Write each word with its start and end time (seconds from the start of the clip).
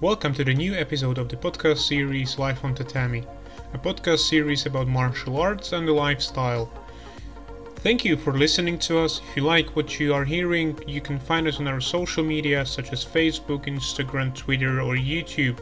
Welcome 0.00 0.32
to 0.34 0.44
the 0.44 0.54
new 0.54 0.74
episode 0.74 1.18
of 1.18 1.28
the 1.28 1.34
podcast 1.34 1.78
series 1.78 2.38
Life 2.38 2.64
on 2.64 2.72
Tatami, 2.72 3.24
a 3.74 3.78
podcast 3.78 4.20
series 4.20 4.64
about 4.64 4.86
martial 4.86 5.40
arts 5.40 5.72
and 5.72 5.88
the 5.88 5.92
lifestyle. 5.92 6.70
Thank 7.78 8.04
you 8.04 8.16
for 8.16 8.32
listening 8.32 8.78
to 8.78 9.00
us. 9.00 9.20
If 9.28 9.36
you 9.36 9.42
like 9.42 9.74
what 9.74 9.98
you 9.98 10.14
are 10.14 10.24
hearing, 10.24 10.78
you 10.86 11.00
can 11.00 11.18
find 11.18 11.48
us 11.48 11.58
on 11.58 11.66
our 11.66 11.80
social 11.80 12.22
media 12.22 12.64
such 12.64 12.92
as 12.92 13.04
Facebook, 13.04 13.66
Instagram, 13.66 14.32
Twitter, 14.36 14.80
or 14.80 14.94
YouTube. 14.94 15.58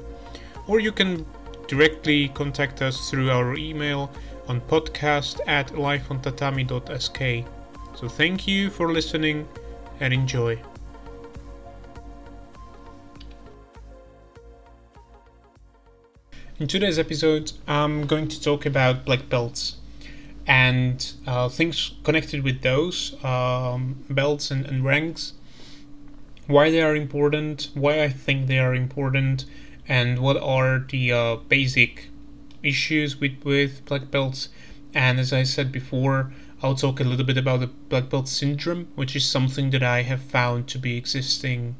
Or 0.66 0.80
you 0.80 0.92
can 0.92 1.24
directly 1.66 2.28
contact 2.28 2.82
us 2.82 3.08
through 3.08 3.30
our 3.30 3.56
email 3.56 4.12
on 4.48 4.60
podcast 4.60 5.40
at 5.46 5.68
lifeontatami.sk. 5.68 7.46
So 7.98 8.06
thank 8.06 8.46
you 8.46 8.68
for 8.68 8.92
listening 8.92 9.48
and 9.98 10.12
enjoy. 10.12 10.60
In 16.58 16.66
today's 16.66 16.98
episode, 16.98 17.52
I'm 17.68 18.06
going 18.06 18.28
to 18.28 18.40
talk 18.40 18.64
about 18.64 19.04
black 19.04 19.28
belts 19.28 19.76
and 20.46 21.12
uh, 21.26 21.50
things 21.50 21.92
connected 22.02 22.42
with 22.42 22.62
those 22.62 23.22
um, 23.22 24.02
belts 24.08 24.50
and, 24.50 24.64
and 24.64 24.82
ranks, 24.82 25.34
why 26.46 26.70
they 26.70 26.80
are 26.80 26.96
important, 26.96 27.68
why 27.74 28.02
I 28.02 28.08
think 28.08 28.46
they 28.46 28.58
are 28.58 28.74
important, 28.74 29.44
and 29.86 30.20
what 30.20 30.38
are 30.38 30.78
the 30.78 31.12
uh, 31.12 31.36
basic 31.36 32.08
issues 32.62 33.20
with, 33.20 33.44
with 33.44 33.84
black 33.84 34.10
belts. 34.10 34.48
And 34.94 35.20
as 35.20 35.34
I 35.34 35.42
said 35.42 35.70
before, 35.70 36.32
I'll 36.62 36.74
talk 36.74 37.00
a 37.00 37.04
little 37.04 37.26
bit 37.26 37.36
about 37.36 37.60
the 37.60 37.66
black 37.66 38.08
belt 38.08 38.28
syndrome, 38.28 38.88
which 38.94 39.14
is 39.14 39.28
something 39.28 39.68
that 39.72 39.82
I 39.82 40.04
have 40.04 40.22
found 40.22 40.68
to 40.68 40.78
be 40.78 40.96
existing 40.96 41.76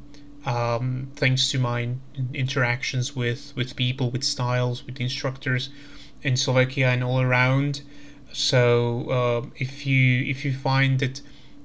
um, 0.47 1.09
thanks 1.17 1.51
to 1.51 1.59
my 1.59 1.91
interactions 2.33 3.15
with, 3.15 3.53
with 3.57 3.77
people, 3.77 4.11
with 4.11 4.25
styles, 4.25 4.87
with 4.87 5.01
instructors 5.01 5.71
in 6.23 6.37
Slovakia 6.37 6.89
and 6.89 7.05
all 7.05 7.21
around. 7.21 7.83
So 8.33 9.11
uh, 9.11 9.47
if 9.57 9.87
you 9.87 10.25
if 10.25 10.45
you 10.45 10.53
find 10.53 10.99
that 11.01 11.21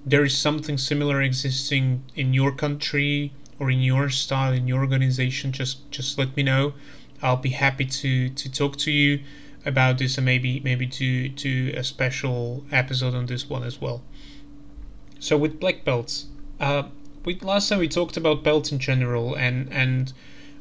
there 0.05 0.23
is 0.23 0.37
something 0.37 0.77
similar 0.77 1.21
existing 1.21 2.03
in 2.15 2.33
your 2.33 2.52
country 2.52 3.33
or 3.59 3.69
in 3.69 3.81
your 3.81 4.09
style 4.09 4.53
in 4.53 4.67
your 4.67 4.79
organization, 4.79 5.52
just 5.52 5.89
just 5.91 6.17
let 6.17 6.35
me 6.35 6.43
know. 6.43 6.73
I'll 7.21 7.37
be 7.37 7.49
happy 7.49 7.85
to 7.85 8.29
to 8.29 8.52
talk 8.52 8.77
to 8.77 8.91
you 8.91 9.21
about 9.65 9.99
this 9.99 10.17
and 10.17 10.25
maybe 10.25 10.59
maybe 10.61 10.87
to 10.87 11.29
to 11.29 11.71
a 11.73 11.83
special 11.83 12.65
episode 12.71 13.13
on 13.13 13.25
this 13.27 13.49
one 13.49 13.63
as 13.63 13.79
well. 13.79 14.02
So 15.19 15.37
with 15.37 15.59
black 15.59 15.83
belts, 15.83 16.27
uh, 16.59 16.83
we 17.23 17.38
last 17.39 17.69
time 17.69 17.80
we 17.80 17.88
talked 17.88 18.17
about 18.17 18.44
belts 18.44 18.72
in 18.72 18.80
general, 18.80 19.36
and 19.36 19.72
and 19.72 20.14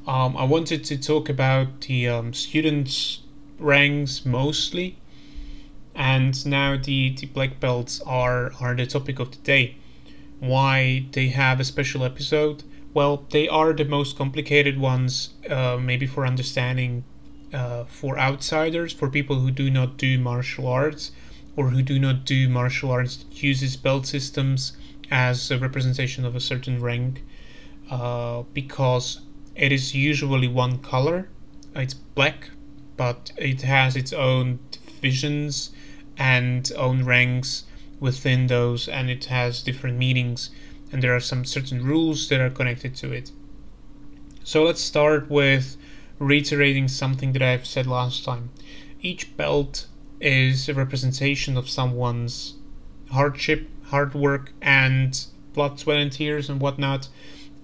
um, 0.06 0.36
I 0.36 0.44
wanted 0.44 0.84
to 0.84 0.98
talk 0.98 1.28
about 1.28 1.82
the 1.82 2.08
um, 2.08 2.34
students' 2.34 3.20
ranks 3.58 4.26
mostly, 4.26 4.98
and 5.94 6.44
now 6.46 6.76
the 6.76 7.10
the 7.10 7.26
black 7.26 7.60
belts 7.60 8.00
are 8.02 8.52
are 8.60 8.74
the 8.74 8.86
topic 8.86 9.18
of 9.18 9.30
the 9.30 9.38
day. 9.38 9.76
Why 10.38 11.06
they 11.12 11.28
have 11.28 11.60
a 11.60 11.64
special 11.64 12.04
episode? 12.04 12.64
Well, 12.92 13.24
they 13.30 13.48
are 13.48 13.72
the 13.72 13.84
most 13.84 14.16
complicated 14.16 14.78
ones, 14.78 15.30
uh, 15.48 15.78
maybe 15.80 16.06
for 16.06 16.26
understanding 16.26 17.04
uh, 17.54 17.84
for 17.84 18.18
outsiders, 18.18 18.92
for 18.92 19.08
people 19.08 19.40
who 19.40 19.50
do 19.50 19.70
not 19.70 19.96
do 19.96 20.18
martial 20.18 20.66
arts 20.66 21.12
or 21.56 21.70
who 21.70 21.82
do 21.82 21.98
not 21.98 22.24
do 22.24 22.48
martial 22.48 22.90
arts 22.90 23.16
that 23.16 23.42
uses 23.42 23.76
belt 23.76 24.06
systems 24.06 24.72
as 25.10 25.50
a 25.50 25.58
representation 25.58 26.24
of 26.24 26.36
a 26.36 26.40
certain 26.40 26.80
rank 26.80 27.24
uh, 27.90 28.42
because 28.54 29.20
it 29.54 29.72
is 29.72 29.94
usually 29.94 30.48
one 30.48 30.78
color. 30.78 31.28
It's 31.74 31.94
black, 31.94 32.50
but 32.96 33.32
it 33.36 33.62
has 33.62 33.96
its 33.96 34.12
own 34.12 34.60
divisions 34.70 35.72
and 36.16 36.70
own 36.76 37.04
ranks 37.04 37.64
within 37.98 38.46
those, 38.46 38.88
and 38.88 39.10
it 39.10 39.26
has 39.26 39.62
different 39.62 39.98
meanings, 39.98 40.50
and 40.92 41.02
there 41.02 41.14
are 41.14 41.20
some 41.20 41.44
certain 41.44 41.84
rules 41.84 42.28
that 42.28 42.40
are 42.40 42.50
connected 42.50 42.94
to 42.96 43.12
it. 43.12 43.30
So 44.44 44.64
let's 44.64 44.80
start 44.80 45.30
with 45.30 45.76
reiterating 46.18 46.88
something 46.88 47.32
that 47.32 47.42
I've 47.42 47.66
said 47.66 47.86
last 47.86 48.24
time. 48.24 48.50
Each 49.00 49.36
belt 49.36 49.86
is 50.20 50.68
a 50.68 50.74
representation 50.74 51.56
of 51.56 51.68
someone's 51.68 52.54
hardship, 53.10 53.68
hard 53.90 54.14
work 54.14 54.52
and 54.62 55.26
blood, 55.52 55.78
sweat, 55.78 55.98
and 55.98 56.12
tears 56.12 56.48
and 56.48 56.60
whatnot. 56.60 57.08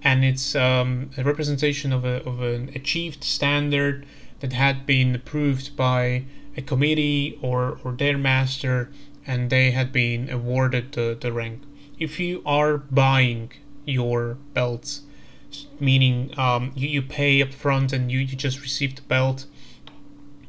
And 0.03 0.23
it's 0.23 0.55
um, 0.55 1.09
a 1.17 1.23
representation 1.23 1.91
of, 1.91 2.05
a, 2.05 2.23
of 2.23 2.41
an 2.41 2.69
achieved 2.75 3.23
standard 3.23 4.05
that 4.39 4.53
had 4.53 4.85
been 4.85 5.15
approved 5.15 5.75
by 5.75 6.25
a 6.55 6.61
committee 6.61 7.37
or, 7.41 7.79
or 7.83 7.93
their 7.93 8.17
master, 8.17 8.91
and 9.25 9.49
they 9.49 9.71
had 9.71 9.91
been 9.91 10.29
awarded 10.29 10.91
the, 10.93 11.17
the 11.19 11.31
rank. 11.31 11.63
If 11.99 12.19
you 12.19 12.43
are 12.45 12.77
buying 12.77 13.51
your 13.85 14.37
belts, 14.53 15.01
meaning 15.79 16.33
um, 16.37 16.71
you, 16.75 16.87
you 16.87 17.01
pay 17.01 17.41
up 17.41 17.53
front 17.53 17.93
and 17.93 18.11
you, 18.11 18.19
you 18.19 18.35
just 18.35 18.61
receive 18.61 18.95
the 18.95 19.01
belt, 19.03 19.45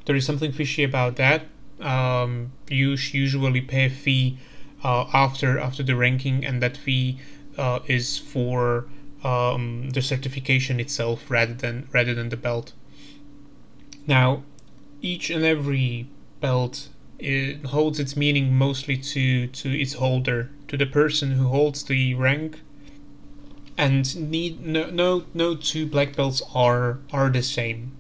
there 0.05 0.17
is 0.17 0.27
something 0.27 0.53
fishy 0.53 0.85
about 0.85 1.17
that. 1.17 1.47
Um, 1.81 2.53
you 2.69 2.91
usually 2.91 3.61
pay 3.61 3.87
a 3.87 3.91
fee 3.91 4.39
uh, 4.85 5.07
after 5.13 5.59
after 5.59 5.83
the 5.83 5.97
ranking, 5.97 6.45
and 6.45 6.63
that 6.63 6.77
fee 6.77 7.19
uh, 7.57 7.81
is 7.87 8.19
for 8.19 8.87
um, 9.25 9.91
the 9.91 10.03
certification 10.03 10.79
itself 10.81 11.31
rather 11.31 11.55
than 11.55 11.89
rather 11.93 12.15
than 12.15 12.29
the 12.29 12.37
belt. 12.37 12.73
Now, 14.07 14.43
each 15.03 15.31
and 15.31 15.45
every 15.45 16.09
belt 16.41 16.89
it 17.19 17.67
holds 17.67 17.99
its 17.99 18.17
meaning 18.17 18.55
mostly 18.55 18.97
to 18.97 19.49
to 19.49 19.81
its 19.81 19.95
holder, 19.95 20.51
to 20.69 20.77
the 20.77 20.87
person 20.87 21.33
who 21.33 21.49
holds 21.49 21.83
the 21.83 22.15
rank. 22.15 22.61
And 23.77 24.31
need 24.31 24.61
no 24.65 24.91
no 24.91 25.25
no 25.35 25.55
two 25.55 25.87
black 25.87 26.17
belts 26.17 26.43
are 26.55 26.99
are 27.13 27.31
the 27.31 27.43
same. 27.43 27.93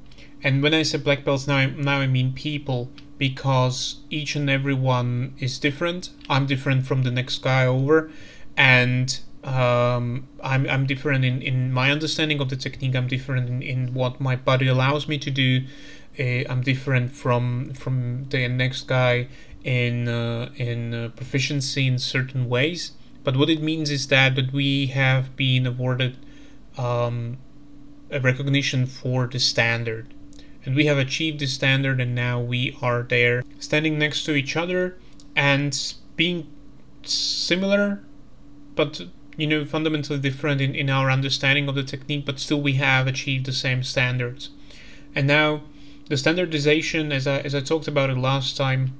And 0.42 0.62
when 0.62 0.74
I 0.74 0.82
say 0.82 0.98
black 0.98 1.24
belts 1.24 1.46
now, 1.46 1.66
now 1.66 1.98
I 1.98 2.06
mean 2.06 2.32
people 2.32 2.90
because 3.18 3.96
each 4.10 4.36
and 4.36 4.48
every 4.48 4.74
one 4.74 5.34
is 5.38 5.58
different. 5.58 6.10
I'm 6.30 6.46
different 6.46 6.86
from 6.86 7.02
the 7.02 7.10
next 7.10 7.42
guy 7.42 7.66
over, 7.66 8.10
and 8.56 9.18
um, 9.44 10.28
I'm, 10.42 10.68
I'm 10.68 10.86
different 10.86 11.24
in, 11.24 11.42
in 11.42 11.72
my 11.72 11.90
understanding 11.90 12.40
of 12.40 12.48
the 12.48 12.56
technique. 12.56 12.94
I'm 12.94 13.08
different 13.08 13.48
in, 13.48 13.62
in 13.62 13.94
what 13.94 14.20
my 14.20 14.36
body 14.36 14.68
allows 14.68 15.08
me 15.08 15.18
to 15.18 15.30
do. 15.30 15.64
Uh, 16.18 16.44
I'm 16.50 16.62
different 16.62 17.12
from 17.12 17.72
from 17.74 18.26
the 18.30 18.48
next 18.48 18.88
guy 18.88 19.28
in 19.62 20.08
uh, 20.08 20.50
in 20.56 20.94
uh, 20.94 21.08
proficiency 21.14 21.86
in 21.86 21.98
certain 21.98 22.48
ways. 22.48 22.92
But 23.24 23.36
what 23.36 23.50
it 23.50 23.62
means 23.62 23.90
is 23.90 24.08
that 24.08 24.34
that 24.36 24.52
we 24.52 24.86
have 24.86 25.36
been 25.36 25.66
awarded 25.66 26.16
um, 26.76 27.38
a 28.10 28.20
recognition 28.20 28.86
for 28.86 29.26
the 29.26 29.38
standard 29.38 30.14
and 30.68 30.76
we 30.76 30.84
have 30.84 30.98
achieved 30.98 31.40
this 31.40 31.54
standard 31.54 31.98
and 31.98 32.14
now 32.14 32.38
we 32.38 32.76
are 32.82 33.02
there 33.02 33.42
standing 33.58 33.98
next 33.98 34.24
to 34.24 34.34
each 34.34 34.54
other 34.54 34.98
and 35.34 35.94
being 36.14 36.46
similar 37.02 38.02
but 38.74 39.00
you 39.38 39.46
know 39.46 39.64
fundamentally 39.64 40.18
different 40.18 40.60
in, 40.60 40.74
in 40.74 40.90
our 40.90 41.10
understanding 41.10 41.70
of 41.70 41.74
the 41.74 41.82
technique 41.82 42.26
but 42.26 42.38
still 42.38 42.60
we 42.60 42.74
have 42.74 43.06
achieved 43.06 43.46
the 43.46 43.52
same 43.52 43.82
standards. 43.82 44.50
And 45.14 45.26
now 45.26 45.62
the 46.10 46.18
standardization 46.18 47.12
as 47.12 47.26
I, 47.26 47.38
as 47.38 47.54
I 47.54 47.60
talked 47.60 47.88
about 47.88 48.10
it 48.10 48.18
last 48.18 48.54
time 48.54 48.92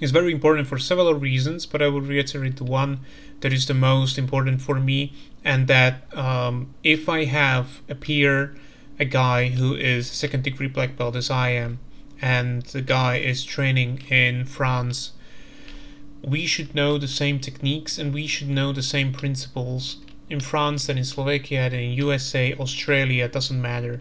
is 0.00 0.10
very 0.10 0.32
important 0.32 0.68
for 0.68 0.78
several 0.78 1.12
reasons 1.12 1.66
but 1.66 1.82
i 1.82 1.88
will 1.88 2.00
reiterate 2.00 2.56
the 2.56 2.64
one 2.64 3.00
that 3.40 3.52
is 3.52 3.66
the 3.66 3.74
most 3.74 4.16
important 4.16 4.62
for 4.62 4.78
me 4.78 5.12
and 5.44 5.66
that 5.66 6.04
um, 6.16 6.72
if 6.84 7.08
i 7.08 7.24
have 7.24 7.82
a 7.88 7.96
peer 7.96 8.54
a 8.98 9.04
guy 9.04 9.48
who 9.48 9.74
is 9.74 10.10
second 10.10 10.42
degree 10.42 10.68
black 10.68 10.96
belt 10.96 11.14
as 11.16 11.30
I 11.30 11.50
am, 11.50 11.78
and 12.20 12.62
the 12.62 12.82
guy 12.82 13.16
is 13.16 13.44
training 13.44 14.02
in 14.10 14.44
France, 14.44 15.12
we 16.22 16.46
should 16.46 16.74
know 16.74 16.98
the 16.98 17.08
same 17.08 17.38
techniques 17.38 17.96
and 17.96 18.12
we 18.12 18.26
should 18.26 18.48
know 18.48 18.72
the 18.72 18.82
same 18.82 19.12
principles 19.12 19.98
in 20.28 20.40
France 20.40 20.88
and 20.88 20.98
in 20.98 21.04
Slovakia 21.04 21.62
and 21.62 21.74
in 21.74 21.92
USA, 21.92 22.54
Australia, 22.54 23.28
doesn't 23.28 23.62
matter. 23.62 24.00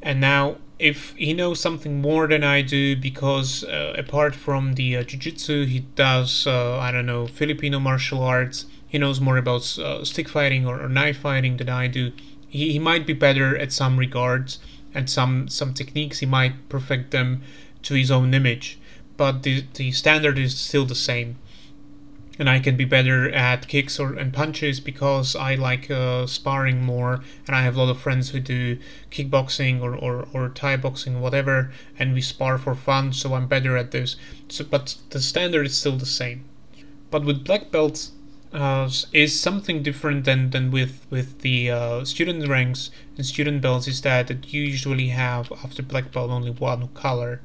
And 0.00 0.20
now, 0.20 0.56
if 0.78 1.14
he 1.16 1.34
knows 1.34 1.58
something 1.58 2.00
more 2.00 2.28
than 2.28 2.44
I 2.44 2.62
do, 2.62 2.96
because 2.96 3.64
uh, 3.64 3.94
apart 3.98 4.34
from 4.34 4.74
the 4.74 4.96
uh, 4.96 5.02
jiu-jitsu, 5.02 5.66
he 5.66 5.80
does, 5.80 6.46
uh, 6.46 6.78
I 6.78 6.92
don't 6.92 7.06
know, 7.06 7.26
Filipino 7.26 7.80
martial 7.80 8.22
arts, 8.22 8.66
he 8.86 8.98
knows 8.98 9.20
more 9.20 9.36
about 9.36 9.78
uh, 9.78 10.04
stick 10.04 10.28
fighting 10.28 10.66
or, 10.66 10.80
or 10.80 10.88
knife 10.88 11.18
fighting 11.18 11.56
than 11.56 11.68
I 11.68 11.88
do 11.88 12.12
he, 12.56 12.72
he 12.72 12.78
might 12.78 13.06
be 13.06 13.12
better 13.12 13.56
at 13.56 13.72
some 13.72 13.98
regards 13.98 14.58
and 14.94 15.08
some 15.08 15.48
some 15.48 15.74
techniques 15.74 16.18
he 16.20 16.26
might 16.26 16.68
perfect 16.68 17.10
them 17.10 17.42
to 17.82 17.94
his 17.94 18.10
own 18.10 18.34
image 18.34 18.78
but 19.16 19.42
the, 19.42 19.64
the 19.74 19.92
standard 19.92 20.38
is 20.38 20.58
still 20.58 20.84
the 20.84 20.94
same 20.94 21.36
and 22.38 22.50
I 22.50 22.58
can 22.58 22.76
be 22.76 22.84
better 22.84 23.30
at 23.30 23.66
kicks 23.66 23.98
or 23.98 24.14
and 24.14 24.32
punches 24.32 24.80
because 24.80 25.34
I 25.34 25.54
like 25.54 25.90
uh, 25.90 26.26
sparring 26.26 26.82
more, 26.82 27.20
and 27.46 27.56
I 27.56 27.62
have 27.62 27.76
a 27.76 27.82
lot 27.82 27.90
of 27.90 28.00
friends 28.00 28.30
who 28.30 28.40
do 28.40 28.78
kickboxing 29.10 29.80
or, 29.80 29.94
or, 29.94 30.28
or 30.32 30.48
Thai 30.50 30.76
boxing, 30.76 31.20
whatever, 31.20 31.72
and 31.98 32.12
we 32.12 32.20
spar 32.20 32.58
for 32.58 32.74
fun, 32.74 33.12
so 33.12 33.34
I'm 33.34 33.46
better 33.46 33.76
at 33.76 33.90
this. 33.90 34.16
So, 34.48 34.64
but 34.64 34.96
the 35.10 35.20
standard 35.20 35.66
is 35.66 35.76
still 35.76 35.96
the 35.96 36.06
same. 36.06 36.44
But 37.10 37.24
with 37.24 37.44
black 37.44 37.70
belts, 37.70 38.12
uh, 38.52 38.88
is 39.12 39.38
something 39.38 39.82
different 39.82 40.24
than, 40.24 40.50
than 40.50 40.70
with 40.70 41.06
with 41.10 41.40
the 41.40 41.70
uh, 41.70 42.04
student 42.04 42.48
ranks 42.48 42.90
and 43.16 43.26
student 43.26 43.60
belts 43.60 43.88
is 43.88 44.00
that, 44.02 44.28
that 44.28 44.52
you 44.52 44.62
usually 44.62 45.08
have 45.08 45.52
after 45.64 45.82
black 45.82 46.12
belt 46.12 46.30
only 46.30 46.50
one 46.50 46.88
color. 46.88 47.40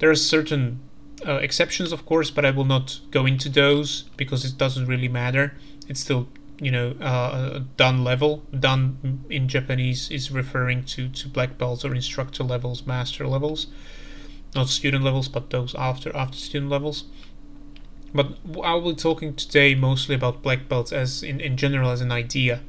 There 0.00 0.10
are 0.10 0.16
certain 0.16 0.80
uh, 1.26 1.34
exceptions, 1.34 1.92
of 1.92 2.06
course, 2.06 2.30
but 2.30 2.44
I 2.44 2.50
will 2.50 2.64
not 2.64 3.00
go 3.10 3.26
into 3.26 3.48
those 3.48 4.04
because 4.16 4.44
it 4.44 4.56
doesn't 4.56 4.86
really 4.86 5.08
matter. 5.08 5.54
It's 5.88 6.00
still, 6.00 6.28
you 6.60 6.70
know, 6.70 6.94
uh, 7.00 7.50
a 7.56 7.60
dan 7.76 8.04
level. 8.04 8.44
Dan 8.58 9.24
in 9.28 9.48
Japanese 9.48 10.10
is 10.10 10.30
referring 10.30 10.84
to, 10.84 11.08
to 11.08 11.28
black 11.28 11.58
belts 11.58 11.84
or 11.84 11.94
instructor 11.94 12.44
levels, 12.44 12.86
master 12.86 13.26
levels, 13.26 13.66
not 14.54 14.68
student 14.68 15.04
levels, 15.04 15.28
but 15.28 15.50
those 15.50 15.74
after 15.74 16.14
after 16.16 16.36
student 16.36 16.70
levels. 16.70 17.04
But 18.14 18.38
I 18.64 18.74
will 18.74 18.92
be 18.92 18.96
talking 18.96 19.34
today 19.34 19.74
mostly 19.74 20.14
about 20.14 20.42
black 20.42 20.68
belts 20.68 20.92
as 20.92 21.22
in, 21.22 21.40
in 21.40 21.56
general 21.56 21.90
as 21.90 22.00
an 22.00 22.12
idea. 22.12 22.60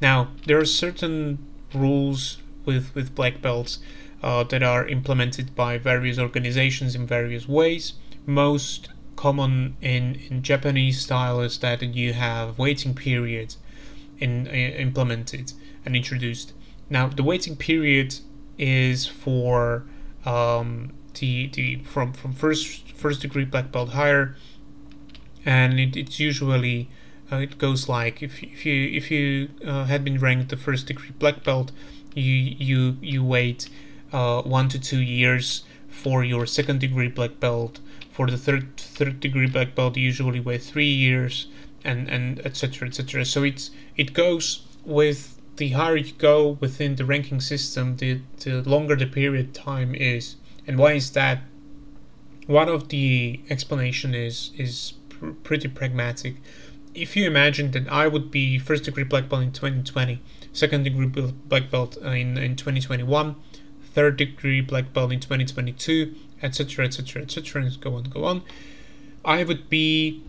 Now 0.00 0.28
there 0.46 0.58
are 0.58 0.64
certain 0.64 1.38
rules 1.74 2.38
with 2.64 2.94
with 2.94 3.14
black 3.14 3.42
belts 3.42 3.78
uh, 4.22 4.44
that 4.44 4.62
are 4.62 4.86
implemented 4.86 5.54
by 5.54 5.78
various 5.78 6.18
organizations 6.18 6.94
in 6.94 7.06
various 7.06 7.48
ways. 7.48 7.94
Most 8.26 8.88
common 9.16 9.76
in, 9.82 10.14
in 10.30 10.42
Japanese 10.42 11.00
style 11.00 11.40
is 11.40 11.58
that 11.58 11.82
you 11.82 12.14
have 12.14 12.58
waiting 12.58 12.94
periods 12.94 13.58
in, 14.18 14.46
uh, 14.48 14.50
implemented 14.50 15.52
and 15.84 15.94
introduced. 15.94 16.52
Now 16.88 17.08
the 17.08 17.22
waiting 17.22 17.56
period 17.56 18.16
is 18.58 19.06
for 19.06 19.84
um, 20.24 20.92
the 21.18 21.48
the 21.48 21.76
from 21.84 22.12
from 22.12 22.32
first 22.32 22.92
first 22.92 23.20
degree 23.22 23.44
black 23.44 23.72
belt 23.72 23.90
higher, 23.90 24.36
and 25.44 25.78
it, 25.80 25.96
it's 25.96 26.20
usually 26.20 26.88
uh, 27.32 27.36
it 27.36 27.58
goes 27.58 27.88
like 27.88 28.22
if 28.22 28.42
if 28.42 28.66
you 28.66 28.90
if 28.92 29.10
you 29.10 29.48
uh, 29.64 29.84
had 29.84 30.04
been 30.04 30.18
ranked 30.18 30.48
the 30.48 30.56
first 30.56 30.86
degree 30.86 31.12
black 31.18 31.44
belt, 31.44 31.70
you 32.14 32.34
you 32.58 32.96
you 33.00 33.24
wait 33.24 33.68
uh, 34.12 34.42
one 34.42 34.68
to 34.68 34.78
two 34.78 35.00
years 35.00 35.64
for 35.88 36.24
your 36.24 36.46
second 36.46 36.80
degree 36.80 37.08
black 37.08 37.38
belt. 37.40 37.80
For 38.10 38.26
the 38.26 38.36
third 38.36 38.76
third 38.76 39.20
degree 39.20 39.46
black 39.46 39.74
belt, 39.74 39.96
you 39.96 40.02
usually 40.02 40.40
wait 40.40 40.62
three 40.62 40.90
years, 40.90 41.46
and 41.84 42.08
and 42.08 42.40
etc. 42.44 42.88
etc. 42.88 43.24
So 43.24 43.44
it's 43.44 43.70
it 43.96 44.12
goes 44.12 44.62
with 44.84 45.38
the 45.56 45.70
higher 45.70 45.96
you 45.96 46.12
go 46.12 46.58
within 46.60 46.96
the 46.96 47.04
ranking 47.04 47.40
system, 47.40 47.96
the 47.96 48.20
the 48.40 48.62
longer 48.68 48.96
the 48.96 49.06
period 49.06 49.54
time 49.54 49.94
is. 49.94 50.36
And 50.66 50.78
why 50.78 50.92
is 50.92 51.12
that? 51.12 51.42
One 52.46 52.68
of 52.68 52.88
the 52.88 53.40
explanation 53.48 54.14
is 54.14 54.50
is 54.58 54.94
pretty 55.42 55.68
pragmatic. 55.68 56.36
If 56.94 57.16
you 57.16 57.26
imagine 57.26 57.70
that 57.72 57.90
I 57.90 58.08
would 58.08 58.30
be 58.30 58.58
first 58.58 58.84
degree 58.84 59.04
black 59.04 59.28
belt 59.28 59.42
in 59.42 59.52
2020, 59.52 60.20
second 60.52 60.84
degree 60.84 61.06
black 61.06 61.70
belt 61.70 61.96
uh, 62.04 62.08
in, 62.10 62.36
in 62.36 62.56
2021, 62.56 63.36
third 63.82 64.16
degree 64.16 64.60
black 64.60 64.92
belt 64.92 65.12
in 65.12 65.20
2022, 65.20 66.14
etc., 66.42 66.86
etc., 66.86 67.22
etc., 67.22 67.62
and 67.62 67.80
go 67.80 67.94
on, 67.94 68.04
go 68.04 68.24
on. 68.24 68.42
I 69.24 69.44
would 69.44 69.68
be 69.68 70.22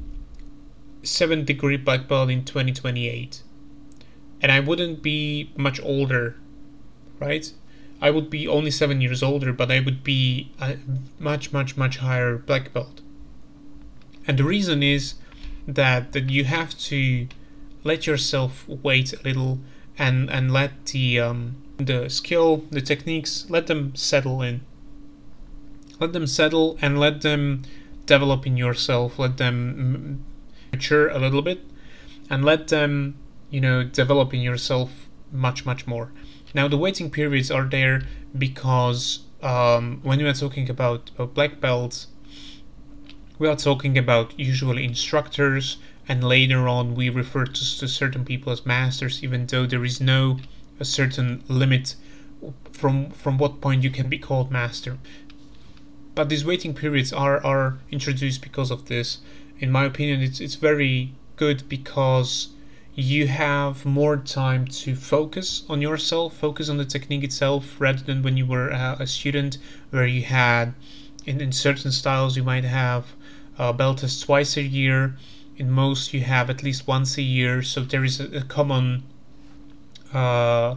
seventh 1.04 1.46
degree 1.48 1.78
black 1.78 2.08
belt 2.08 2.30
in 2.30 2.46
2028, 2.46 3.42
and 4.42 4.52
I 4.52 4.60
wouldn't 4.60 5.02
be 5.02 5.52
much 5.56 5.80
older, 5.82 6.36
right? 7.20 7.52
I 8.02 8.10
would 8.10 8.30
be 8.30 8.48
only 8.48 8.72
seven 8.72 9.00
years 9.00 9.22
older, 9.22 9.54
but 9.54 9.72
I 9.72 9.80
would 9.80 10.04
be 10.04 10.52
a 10.60 10.78
much, 11.20 11.54
much, 11.54 11.78
much 11.78 11.98
higher 11.98 12.38
black 12.38 12.74
belt. 12.74 13.01
And 14.32 14.40
the 14.40 14.46
reason 14.46 14.82
is 14.82 15.16
that 15.68 16.14
that 16.14 16.30
you 16.30 16.46
have 16.46 16.78
to 16.92 17.28
let 17.84 18.08
yourself 18.08 18.66
wait 18.66 19.12
a 19.12 19.22
little 19.24 19.60
and 19.98 20.30
and 20.30 20.54
let 20.54 20.86
the 20.86 21.20
um, 21.20 21.58
the 21.76 22.08
skill, 22.08 22.64
the 22.70 22.80
techniques, 22.80 23.46
let 23.50 23.68
them 23.68 23.94
settle 23.94 24.42
in. 24.42 24.62
Let 26.00 26.14
them 26.14 26.28
settle 26.28 26.78
and 26.82 26.98
let 26.98 27.24
them 27.24 27.64
develop 28.06 28.48
in 28.48 28.56
yourself. 28.56 29.20
Let 29.20 29.36
them 29.36 30.24
mature 30.72 31.10
a 31.10 31.20
little 31.20 31.42
bit 31.42 31.60
and 32.30 32.46
let 32.46 32.70
them, 32.70 33.18
you 33.50 33.60
know, 33.60 33.84
develop 33.84 34.34
in 34.34 34.40
yourself 34.40 35.10
much, 35.30 35.66
much 35.66 35.86
more. 35.86 36.14
Now, 36.54 36.70
the 36.70 36.78
waiting 36.78 37.12
periods 37.12 37.52
are 37.52 37.66
there 37.66 38.04
because 38.38 39.26
um, 39.44 40.00
when 40.04 40.20
we 40.20 40.26
are 40.30 40.34
talking 40.34 40.70
about, 40.70 41.12
about 41.16 41.34
black 41.34 41.60
belts, 41.60 42.08
we 43.42 43.48
are 43.48 43.56
talking 43.56 43.98
about 43.98 44.40
usually 44.40 44.86
instructors, 44.86 45.78
and 46.08 46.24
later 46.24 46.68
on 46.68 46.94
we 46.94 47.10
refer 47.10 47.44
to, 47.44 47.80
to 47.80 47.88
certain 47.88 48.24
people 48.24 48.54
as 48.54 48.68
masters, 48.68 49.24
even 49.24 49.48
though 49.48 49.66
there 49.66 49.84
is 49.84 50.00
no 50.00 50.38
a 50.80 50.86
certain 50.86 51.44
limit 51.48 51.96
from 52.72 53.10
from 53.10 53.40
what 53.40 53.60
point 53.60 53.82
you 53.84 53.90
can 53.90 54.08
be 54.08 54.20
called 54.20 54.52
master. 54.52 55.00
But 56.14 56.30
these 56.30 56.46
waiting 56.46 56.76
periods 56.76 57.12
are 57.12 57.44
are 57.44 57.80
introduced 57.90 58.44
because 58.44 58.70
of 58.70 58.86
this. 58.86 59.22
In 59.58 59.72
my 59.72 59.86
opinion, 59.86 60.22
it's 60.22 60.40
it's 60.40 60.68
very 60.70 61.16
good 61.36 61.68
because 61.68 62.50
you 62.94 63.26
have 63.26 63.88
more 63.88 64.18
time 64.18 64.68
to 64.68 64.96
focus 64.96 65.64
on 65.68 65.82
yourself, 65.82 66.38
focus 66.38 66.70
on 66.70 66.78
the 66.78 66.86
technique 66.86 67.24
itself, 67.24 67.82
rather 67.82 68.04
than 68.04 68.22
when 68.22 68.38
you 68.38 68.46
were 68.46 68.70
a 68.70 69.08
student, 69.08 69.58
where 69.90 70.06
you 70.06 70.22
had, 70.22 70.76
in, 71.26 71.42
in 71.42 71.52
certain 71.52 71.92
styles, 71.92 72.38
you 72.38 72.44
might 72.44 72.66
have 72.66 73.16
uh, 73.58 73.74
belt 73.74 74.00
tests 74.00 74.22
twice 74.22 74.58
a 74.58 74.64
year. 74.64 75.16
In 75.58 75.70
most, 75.70 76.14
you 76.14 76.22
have 76.22 76.50
at 76.50 76.64
least 76.64 76.88
once 76.88 77.18
a 77.18 77.22
year, 77.22 77.62
so 77.62 77.82
there 77.82 78.04
is 78.04 78.20
a, 78.20 78.38
a 78.38 78.42
common 78.42 79.04
uh, 80.14 80.76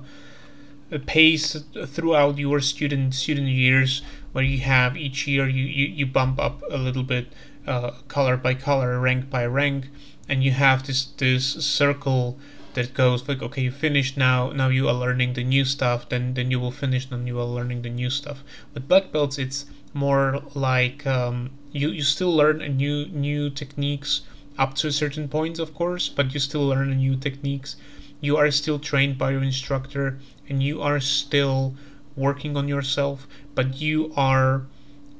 pace 1.06 1.56
throughout 1.86 2.38
your 2.38 2.60
student 2.60 3.14
student 3.14 3.48
years 3.48 4.02
where 4.32 4.44
you 4.44 4.58
have 4.58 4.96
each 4.96 5.26
year 5.26 5.48
you, 5.48 5.64
you, 5.64 5.86
you 5.86 6.06
bump 6.06 6.38
up 6.38 6.62
a 6.70 6.76
little 6.76 7.02
bit 7.02 7.32
uh, 7.66 7.90
color 8.08 8.36
by 8.36 8.54
color 8.54 9.00
rank 9.00 9.30
by 9.30 9.44
rank 9.46 9.88
and 10.28 10.44
you 10.44 10.52
have 10.52 10.86
this 10.86 11.06
this 11.16 11.46
circle 11.64 12.38
that 12.74 12.94
goes 12.94 13.26
like 13.28 13.42
okay 13.42 13.62
you 13.62 13.70
finished 13.70 14.16
now 14.16 14.50
now 14.50 14.68
you 14.68 14.88
are 14.88 14.94
learning 14.94 15.32
the 15.32 15.44
new 15.44 15.64
stuff 15.64 16.08
then 16.08 16.34
then 16.34 16.50
you 16.50 16.60
will 16.60 16.70
finish 16.70 17.10
and 17.10 17.26
you 17.26 17.38
are 17.38 17.46
learning 17.46 17.82
the 17.82 17.90
new 17.90 18.10
stuff 18.10 18.42
with 18.72 18.86
black 18.86 19.10
belts 19.10 19.38
it's 19.38 19.66
more 19.92 20.42
like 20.54 21.06
um, 21.06 21.50
you 21.74 21.88
you 21.90 22.02
still 22.02 22.34
learn 22.34 22.58
new 22.76 23.06
new 23.08 23.50
techniques 23.50 24.22
up 24.56 24.74
to 24.74 24.86
a 24.86 24.92
certain 24.92 25.28
point 25.28 25.58
of 25.58 25.74
course 25.74 26.08
but 26.08 26.32
you 26.32 26.40
still 26.40 26.66
learn 26.66 26.96
new 26.96 27.16
techniques 27.16 27.76
you 28.24 28.38
are 28.38 28.50
still 28.50 28.78
trained 28.78 29.18
by 29.18 29.30
your 29.32 29.42
instructor 29.42 30.18
and 30.48 30.62
you 30.62 30.80
are 30.80 30.98
still 30.98 31.74
working 32.16 32.56
on 32.56 32.68
yourself, 32.68 33.26
but 33.54 33.80
you 33.80 34.12
are 34.16 34.66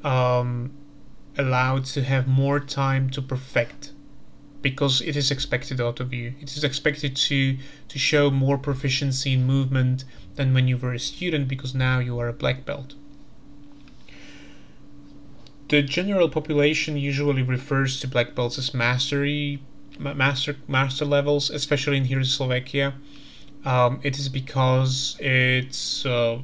um, 0.03 0.73
allowed 1.37 1.85
to 1.85 2.03
have 2.03 2.27
more 2.27 2.61
time 2.61 3.11
to 3.11 3.23
perfect 3.23 3.93
because 4.63 5.03
it 5.03 5.17
is 5.17 5.31
expected 5.31 5.81
out 5.81 6.01
of 6.01 6.15
you. 6.15 6.35
It 6.41 6.57
is 6.57 6.65
expected 6.65 7.17
to 7.17 7.59
to 7.89 7.99
show 7.99 8.31
more 8.31 8.57
proficiency 8.57 9.35
in 9.35 9.47
movement 9.47 10.05
than 10.37 10.55
when 10.55 10.69
you 10.69 10.79
were 10.79 10.95
a 10.95 10.99
student 10.99 11.49
because 11.49 11.75
now 11.75 11.99
you 11.99 12.19
are 12.19 12.29
a 12.29 12.33
black 12.33 12.65
belt. 12.65 12.95
The 15.69 15.83
general 15.83 16.29
population 16.29 16.97
usually 16.97 17.43
refers 17.43 17.99
to 18.01 18.09
black 18.09 18.35
belts 18.35 18.59
as 18.59 18.75
mastery 18.75 19.63
master 19.99 20.57
master 20.69 21.05
levels, 21.05 21.51
especially 21.51 21.97
in 21.97 22.05
here 22.05 22.19
in 22.19 22.25
Slovakia. 22.25 22.95
Um, 23.65 24.01
it 24.03 24.19
is 24.19 24.29
because 24.29 25.17
it's 25.21 26.05
uh, 26.05 26.41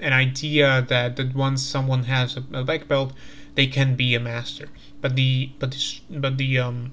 an 0.00 0.12
idea 0.12 0.84
that, 0.88 1.16
that 1.16 1.34
once 1.34 1.62
someone 1.62 2.04
has 2.04 2.36
a, 2.36 2.44
a, 2.52 2.62
black 2.62 2.86
belt, 2.86 3.12
they 3.56 3.66
can 3.66 3.96
be 3.96 4.14
a 4.14 4.20
master. 4.20 4.68
But 5.00 5.16
the 5.16 5.50
but 5.58 5.72
the, 5.72 6.00
but 6.10 6.38
the 6.38 6.58
um 6.58 6.92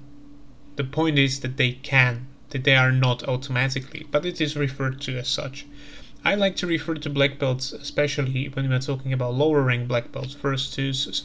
the 0.76 0.84
point 0.84 1.18
is 1.18 1.40
that 1.40 1.56
they 1.56 1.72
can 1.72 2.26
that 2.50 2.64
they 2.64 2.76
are 2.76 2.92
not 2.92 3.22
automatically, 3.28 4.06
but 4.10 4.26
it 4.26 4.40
is 4.40 4.56
referred 4.56 5.00
to 5.02 5.18
as 5.18 5.28
such. 5.28 5.66
I 6.24 6.34
like 6.34 6.56
to 6.56 6.66
refer 6.66 6.94
to 6.94 7.10
black 7.10 7.38
belts, 7.38 7.72
especially 7.72 8.48
when 8.48 8.70
we're 8.70 8.78
talking 8.78 9.12
about 9.12 9.34
lower 9.34 9.62
rank 9.62 9.88
black 9.88 10.10
belts, 10.10 10.32
first, 10.32 10.74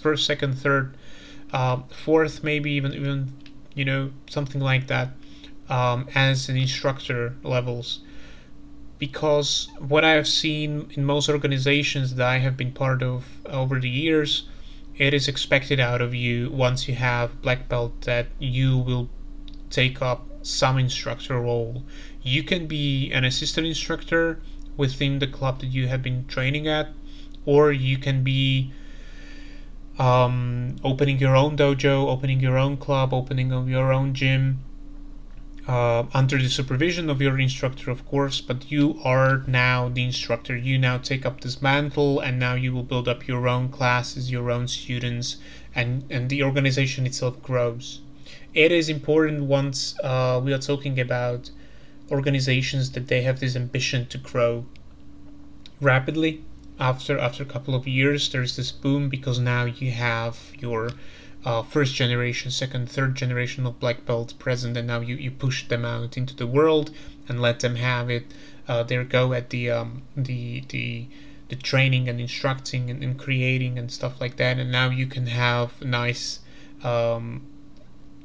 first, 0.01 0.25
second, 0.25 0.57
third, 0.57 0.97
uh, 1.53 1.83
fourth, 1.89 2.43
maybe 2.43 2.71
even 2.71 2.93
even 2.93 3.33
you 3.73 3.85
know, 3.85 4.11
something 4.29 4.59
like 4.59 4.87
that, 4.87 5.11
um, 5.69 6.07
as 6.13 6.49
an 6.49 6.57
instructor 6.57 7.35
levels. 7.43 8.01
Because 8.97 9.69
what 9.79 10.03
I 10.03 10.11
have 10.11 10.27
seen 10.27 10.91
in 10.95 11.05
most 11.05 11.29
organizations 11.29 12.15
that 12.15 12.27
I 12.27 12.39
have 12.39 12.57
been 12.57 12.73
part 12.73 13.01
of 13.01 13.25
over 13.45 13.79
the 13.79 13.89
years, 13.89 14.49
it 14.97 15.13
is 15.13 15.29
expected 15.29 15.79
out 15.79 16.01
of 16.01 16.13
you 16.13 16.49
once 16.49 16.89
you 16.89 16.95
have 16.95 17.41
black 17.41 17.69
belt 17.69 18.01
that 18.01 18.27
you 18.37 18.77
will 18.77 19.09
take 19.69 20.01
up 20.01 20.27
some 20.41 20.77
instructor 20.77 21.39
role. 21.39 21.83
You 22.21 22.43
can 22.43 22.67
be 22.67 23.09
an 23.13 23.23
assistant 23.23 23.65
instructor 23.65 24.41
within 24.79 25.19
the 25.19 25.27
club 25.27 25.59
that 25.59 25.67
you 25.67 25.87
have 25.87 26.01
been 26.01 26.25
training 26.25 26.67
at, 26.67 26.87
or 27.45 27.71
you 27.71 27.97
can 27.97 28.23
be 28.23 28.71
um, 29.99 30.77
opening 30.83 31.19
your 31.19 31.35
own 31.35 31.57
dojo, 31.57 32.07
opening 32.07 32.39
your 32.39 32.57
own 32.57 32.77
club, 32.77 33.13
opening 33.13 33.51
your 33.67 33.91
own 33.91 34.13
gym, 34.13 34.59
uh, 35.67 36.05
under 36.15 36.37
the 36.37 36.49
supervision 36.49 37.09
of 37.09 37.21
your 37.21 37.37
instructor, 37.39 37.91
of 37.91 38.03
course, 38.07 38.41
but 38.41 38.71
you 38.71 38.99
are 39.03 39.43
now 39.45 39.89
the 39.89 40.03
instructor. 40.03 40.55
You 40.57 40.79
now 40.79 40.97
take 40.97 41.25
up 41.25 41.41
this 41.41 41.61
mantle, 41.61 42.19
and 42.19 42.39
now 42.39 42.55
you 42.55 42.73
will 42.73 42.83
build 42.83 43.07
up 43.07 43.27
your 43.27 43.47
own 43.47 43.69
classes, 43.69 44.31
your 44.31 44.49
own 44.49 44.67
students, 44.67 45.37
and, 45.75 46.05
and 46.09 46.29
the 46.29 46.41
organization 46.41 47.05
itself 47.05 47.43
grows. 47.43 48.01
It 48.53 48.71
is 48.71 48.89
important 48.89 49.43
once 49.43 49.95
uh, 50.03 50.41
we 50.43 50.53
are 50.53 50.59
talking 50.59 50.99
about 50.99 51.51
organizations 52.11 52.91
that 52.91 53.07
they 53.07 53.21
have 53.21 53.39
this 53.39 53.55
ambition 53.55 54.05
to 54.07 54.17
grow 54.17 54.65
rapidly 55.81 56.43
after 56.79 57.17
after 57.17 57.43
a 57.43 57.45
couple 57.45 57.75
of 57.75 57.87
years 57.87 58.29
there's 58.31 58.55
this 58.55 58.71
boom 58.71 59.09
because 59.09 59.39
now 59.39 59.65
you 59.65 59.91
have 59.91 60.51
your 60.59 60.91
uh, 61.45 61.63
first 61.63 61.95
generation, 61.95 62.51
second, 62.51 62.89
third 62.89 63.15
generation 63.15 63.65
of 63.65 63.79
black 63.79 64.05
belts 64.05 64.33
present, 64.33 64.75
and 64.75 64.87
now 64.87 64.99
you, 64.99 65.15
you 65.15 65.31
push 65.31 65.67
them 65.67 65.85
out 65.85 66.17
into 66.17 66.35
the 66.35 66.47
world 66.47 66.91
and 67.27 67.41
let 67.41 67.61
them 67.61 67.75
have 67.75 68.09
it 68.09 68.25
uh, 68.67 68.83
their 68.83 69.03
go 69.03 69.33
at 69.33 69.49
the 69.49 69.69
um, 69.69 70.03
the 70.15 70.63
the 70.69 71.07
the 71.47 71.55
training 71.55 72.07
and 72.07 72.21
instructing 72.21 72.91
and, 72.91 73.03
and, 73.03 73.17
creating 73.17 73.79
and 73.79 73.91
stuff 73.91 74.21
like 74.21 74.35
that. 74.35 74.59
And 74.59 74.71
now 74.71 74.91
you 74.91 75.07
can 75.07 75.25
have 75.25 75.81
nice, 75.81 76.41
um, 76.83 77.41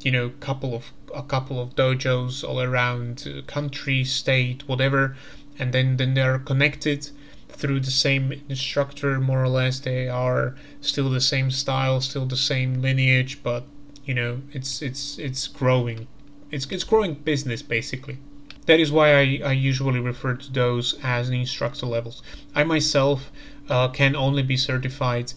you 0.04 0.12
know, 0.12 0.30
couple 0.38 0.74
of 0.74 0.92
a 1.14 1.22
couple 1.22 1.60
of 1.60 1.74
dojos 1.74 2.46
all 2.46 2.60
around 2.60 3.26
uh, 3.26 3.42
country, 3.46 4.04
state, 4.04 4.68
whatever, 4.68 5.16
and 5.58 5.72
then 5.72 5.96
then 5.96 6.14
they're 6.14 6.38
connected 6.38 7.10
through 7.48 7.80
the 7.80 7.90
same 7.90 8.32
instructor 8.48 9.18
more 9.20 9.42
or 9.42 9.48
less. 9.48 9.80
They 9.80 10.08
are 10.08 10.54
still 10.80 11.08
the 11.08 11.20
same 11.20 11.50
style 11.50 12.00
still 12.00 12.26
the 12.26 12.36
same 12.36 12.82
lineage 12.82 13.42
but 13.42 13.64
you 14.04 14.14
know 14.14 14.42
it's 14.52 14.82
it's 14.82 15.18
it's 15.18 15.48
growing. 15.48 16.06
It's 16.50 16.66
it's 16.66 16.84
growing 16.84 17.14
business 17.14 17.62
basically. 17.62 18.18
That 18.66 18.80
is 18.80 18.90
why 18.90 19.14
I, 19.14 19.40
I 19.44 19.52
usually 19.52 20.00
refer 20.00 20.34
to 20.34 20.52
those 20.52 20.94
as 21.02 21.28
instructor 21.28 21.86
levels. 21.86 22.22
I 22.54 22.64
myself 22.64 23.30
uh, 23.68 23.88
can 23.88 24.16
only 24.16 24.42
be 24.42 24.56
certified 24.56 25.34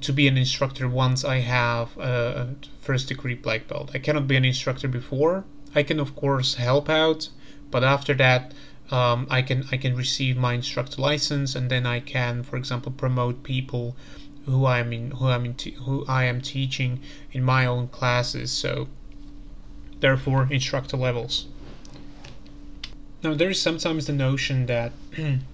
to 0.00 0.12
be 0.12 0.28
an 0.28 0.38
instructor 0.38 0.88
once 0.88 1.24
i 1.24 1.38
have 1.38 1.96
a 1.98 2.54
first 2.80 3.08
degree 3.08 3.34
black 3.34 3.66
belt 3.66 3.90
i 3.94 3.98
cannot 3.98 4.28
be 4.28 4.36
an 4.36 4.44
instructor 4.44 4.86
before 4.86 5.44
i 5.74 5.82
can 5.82 5.98
of 5.98 6.14
course 6.14 6.54
help 6.54 6.88
out 6.88 7.28
but 7.70 7.82
after 7.82 8.14
that 8.14 8.52
um, 8.90 9.26
I 9.30 9.42
can 9.42 9.66
I 9.70 9.76
can 9.76 9.94
receive 9.94 10.36
my 10.36 10.54
instructor 10.54 11.00
license, 11.00 11.54
and 11.54 11.70
then 11.70 11.86
I 11.86 12.00
can, 12.00 12.42
for 12.42 12.56
example, 12.56 12.90
promote 12.92 13.42
people 13.42 13.96
who 14.46 14.66
I'm 14.66 14.92
in 14.92 15.12
who 15.12 15.28
I'm 15.28 15.54
te- 15.54 15.72
who 15.72 16.04
I 16.08 16.24
am 16.24 16.40
teaching 16.40 17.00
in 17.32 17.44
my 17.44 17.66
own 17.66 17.88
classes. 17.88 18.50
So, 18.50 18.88
therefore, 20.00 20.48
instructor 20.50 20.96
levels. 20.96 21.46
Now, 23.22 23.34
there 23.34 23.50
is 23.50 23.60
sometimes 23.60 24.06
the 24.06 24.12
notion 24.12 24.66
that 24.66 24.92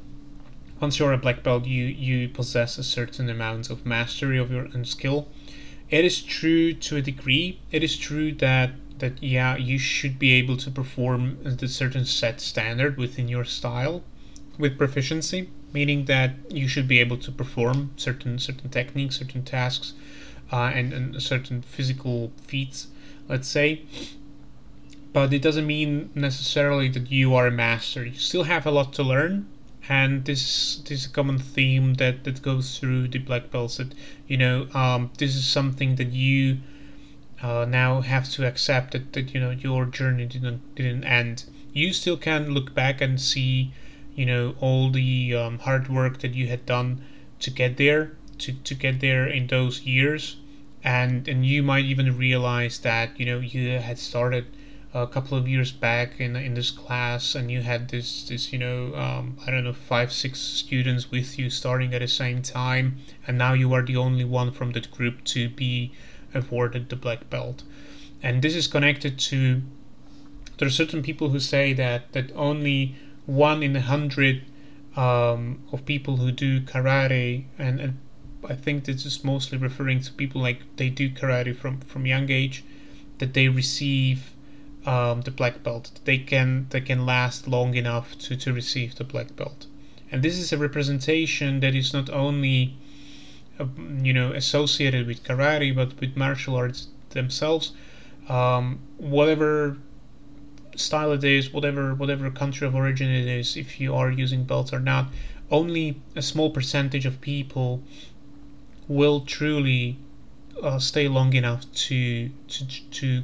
once 0.80 0.99
you're 0.99 1.12
a 1.12 1.18
black 1.18 1.42
belt, 1.42 1.64
you 1.66 1.85
you 1.85 2.28
possess 2.28 2.78
a 2.78 2.85
certain 2.85 3.28
amount 3.30 3.71
of 3.71 3.87
mastery 3.87 4.38
of 4.38 4.50
your 4.50 4.68
own 4.75 4.85
skill. 4.85 5.28
It 5.88 6.04
is 6.04 6.23
true 6.23 6.73
to 6.73 6.97
a 6.97 7.02
degree. 7.02 7.61
It 7.71 7.83
is 7.85 7.97
true 7.97 8.33
that 8.33 8.71
that 8.99 9.23
yeah 9.23 9.56
you 9.56 9.78
should 9.78 10.18
be 10.18 10.33
able 10.33 10.56
to 10.56 10.71
perform 10.71 11.38
the 11.42 11.68
certain 11.68 12.04
set 12.04 12.40
standard 12.40 12.97
within 12.97 13.28
your 13.28 13.45
style 13.45 14.02
with 14.59 14.78
proficiency 14.78 15.50
meaning 15.73 16.06
that 16.06 16.30
you 16.50 16.66
should 16.66 16.88
be 16.88 16.99
able 16.99 17.16
to 17.16 17.30
perform 17.30 17.90
certain 17.97 18.38
certain 18.38 18.71
techniques 18.71 19.18
certain 19.18 19.42
tasks 19.42 19.92
uh, 20.52 20.71
and, 20.75 20.92
and 20.92 21.23
certain 21.23 21.61
physical 21.62 22.33
feats 22.47 22.88
let's 23.28 23.49
say 23.49 23.83
but 25.12 25.33
it 25.33 25.42
doesn't 25.42 25.66
mean 25.66 26.11
necessarily 26.14 26.88
that 26.88 27.11
you 27.11 27.35
are 27.35 27.47
a 27.47 27.50
master 27.50 28.04
you 28.04 28.18
still 28.18 28.45
have 28.45 28.66
a 28.66 28.71
lot 28.71 28.92
to 28.92 29.02
learn 29.02 29.47
and 29.88 30.25
this, 30.25 30.76
this 30.76 31.00
is 31.00 31.07
a 31.07 31.11
common 31.11 31.38
theme 31.38 31.95
that, 31.95 32.25
that 32.25 32.43
goes 32.43 32.78
through 32.78 33.09
the 33.09 33.19
black 33.19 33.50
belts 33.50 33.76
that 33.76 33.95
you 34.26 34.37
know 34.37 34.69
um, 34.75 35.11
this 35.19 35.35
is 35.37 35.47
something 35.47 35.97
that 35.97 36.09
you 36.09 36.59
uh, 37.43 37.66
now 37.69 38.00
have 38.00 38.28
to 38.31 38.47
accept 38.47 38.93
that, 38.93 39.12
that 39.12 39.35
you 39.35 39.40
know 39.40 39.50
your 39.50 39.85
journey 39.85 40.26
didn't 40.26 40.75
didn't 40.75 41.05
end. 41.05 41.45
You 41.73 41.93
still 41.93 42.16
can 42.16 42.50
look 42.50 42.75
back 42.75 43.00
and 43.00 43.21
see, 43.21 43.73
you 44.14 44.25
know, 44.25 44.55
all 44.61 44.90
the 44.90 45.35
um, 45.35 45.59
hard 45.59 45.88
work 45.88 46.21
that 46.21 46.33
you 46.35 46.47
had 46.47 46.64
done 46.64 47.02
to 47.40 47.50
get 47.50 47.76
there, 47.76 48.12
to, 48.38 48.55
to 48.55 48.75
get 48.75 49.00
there 49.00 49.26
in 49.26 49.47
those 49.49 49.83
years, 49.83 50.37
and 50.83 51.28
and 51.28 51.45
you 51.45 51.62
might 51.62 51.85
even 51.85 52.16
realize 52.16 52.78
that 52.81 53.19
you 53.21 53.26
know 53.26 53.38
you 53.38 53.78
had 53.78 53.99
started 53.99 54.47
a 55.03 55.07
couple 55.07 55.37
of 55.37 55.47
years 55.47 55.73
back 55.73 56.19
in 56.19 56.37
in 56.37 56.55
this 56.55 56.71
class 56.71 57.35
and 57.35 57.50
you 57.50 57.61
had 57.61 57.91
this 57.91 58.29
this 58.29 58.53
you 58.53 58.59
know 58.59 58.95
um, 58.95 59.37
I 59.47 59.50
don't 59.50 59.65
know 59.65 59.75
five 59.75 60.11
six 60.11 60.41
students 60.41 61.11
with 61.11 61.38
you 61.38 61.50
starting 61.50 61.93
at 61.93 62.00
the 62.00 62.09
same 62.09 62.41
time 62.41 62.97
and 63.26 63.37
now 63.37 63.53
you 63.53 63.75
are 63.75 63.83
the 63.83 63.97
only 63.97 64.25
one 64.25 64.53
from 64.53 64.73
that 64.73 64.91
group 64.91 65.23
to 65.25 65.50
be 65.50 65.93
awarded 66.35 66.88
the 66.88 66.97
black 66.97 67.29
belt. 67.29 67.62
And 68.23 68.43
this 68.43 68.55
is 68.55 68.67
connected 68.67 69.19
to 69.31 69.62
there 70.59 70.69
are 70.69 70.79
certain 70.83 71.03
people 71.03 71.29
who 71.29 71.41
say 71.41 71.75
that 71.75 72.12
that 72.12 72.33
only 72.35 72.97
one 73.26 73.62
in 73.62 73.76
a 73.76 73.83
hundred 73.83 74.45
um, 74.97 75.62
of 75.73 75.85
people 75.85 76.17
who 76.17 76.33
do 76.33 76.61
karate 76.62 77.45
and, 77.59 77.81
and 77.81 77.99
I 78.49 78.55
think 78.55 78.85
this 78.85 79.05
is 79.05 79.23
mostly 79.23 79.59
referring 79.59 80.00
to 80.00 80.12
people 80.12 80.41
like 80.41 80.61
they 80.76 80.88
do 80.88 81.11
karate 81.11 81.55
from 81.55 81.81
from 81.81 82.07
young 82.07 82.31
age 82.31 82.65
that 83.19 83.35
they 83.35 83.49
receive 83.49 84.33
um, 84.87 85.23
the 85.23 85.31
black 85.31 85.62
belt. 85.62 85.90
They 86.05 86.19
can 86.19 86.66
they 86.71 86.81
can 86.81 87.05
last 87.05 87.49
long 87.49 87.75
enough 87.75 88.16
to, 88.21 88.37
to 88.37 88.52
receive 88.52 88.95
the 88.95 89.05
black 89.05 89.37
belt. 89.37 89.66
And 90.11 90.23
this 90.23 90.38
is 90.38 90.52
a 90.52 90.59
representation 90.59 91.61
that 91.61 91.75
is 91.75 91.93
not 91.93 92.09
only 92.11 92.76
you 94.02 94.12
know 94.12 94.33
associated 94.33 95.07
with 95.07 95.25
karate 95.25 95.75
but 95.75 95.99
with 96.00 96.16
martial 96.16 96.55
arts 96.55 96.88
themselves. 97.11 97.73
Um, 98.28 98.81
whatever 98.97 99.78
style 100.76 101.12
it 101.12 101.25
is 101.25 101.52
whatever 101.52 101.95
whatever 101.95 102.31
country 102.31 102.66
of 102.66 102.75
origin 102.75 103.09
it 103.09 103.26
is 103.26 103.57
if 103.57 103.81
you 103.81 103.95
are 103.95 104.11
using 104.11 104.45
belts 104.45 104.73
or 104.73 104.78
not 104.78 105.07
only 105.50 106.00
a 106.14 106.21
small 106.21 106.50
percentage 106.50 107.07
of 107.07 107.21
people 107.21 107.83
will 108.88 109.21
truly 109.21 109.99
uh, 110.62 110.78
stay 110.78 111.09
long 111.09 111.33
enough 111.33 111.71
to 111.73 112.28
to 112.49 112.66
to 112.90 113.23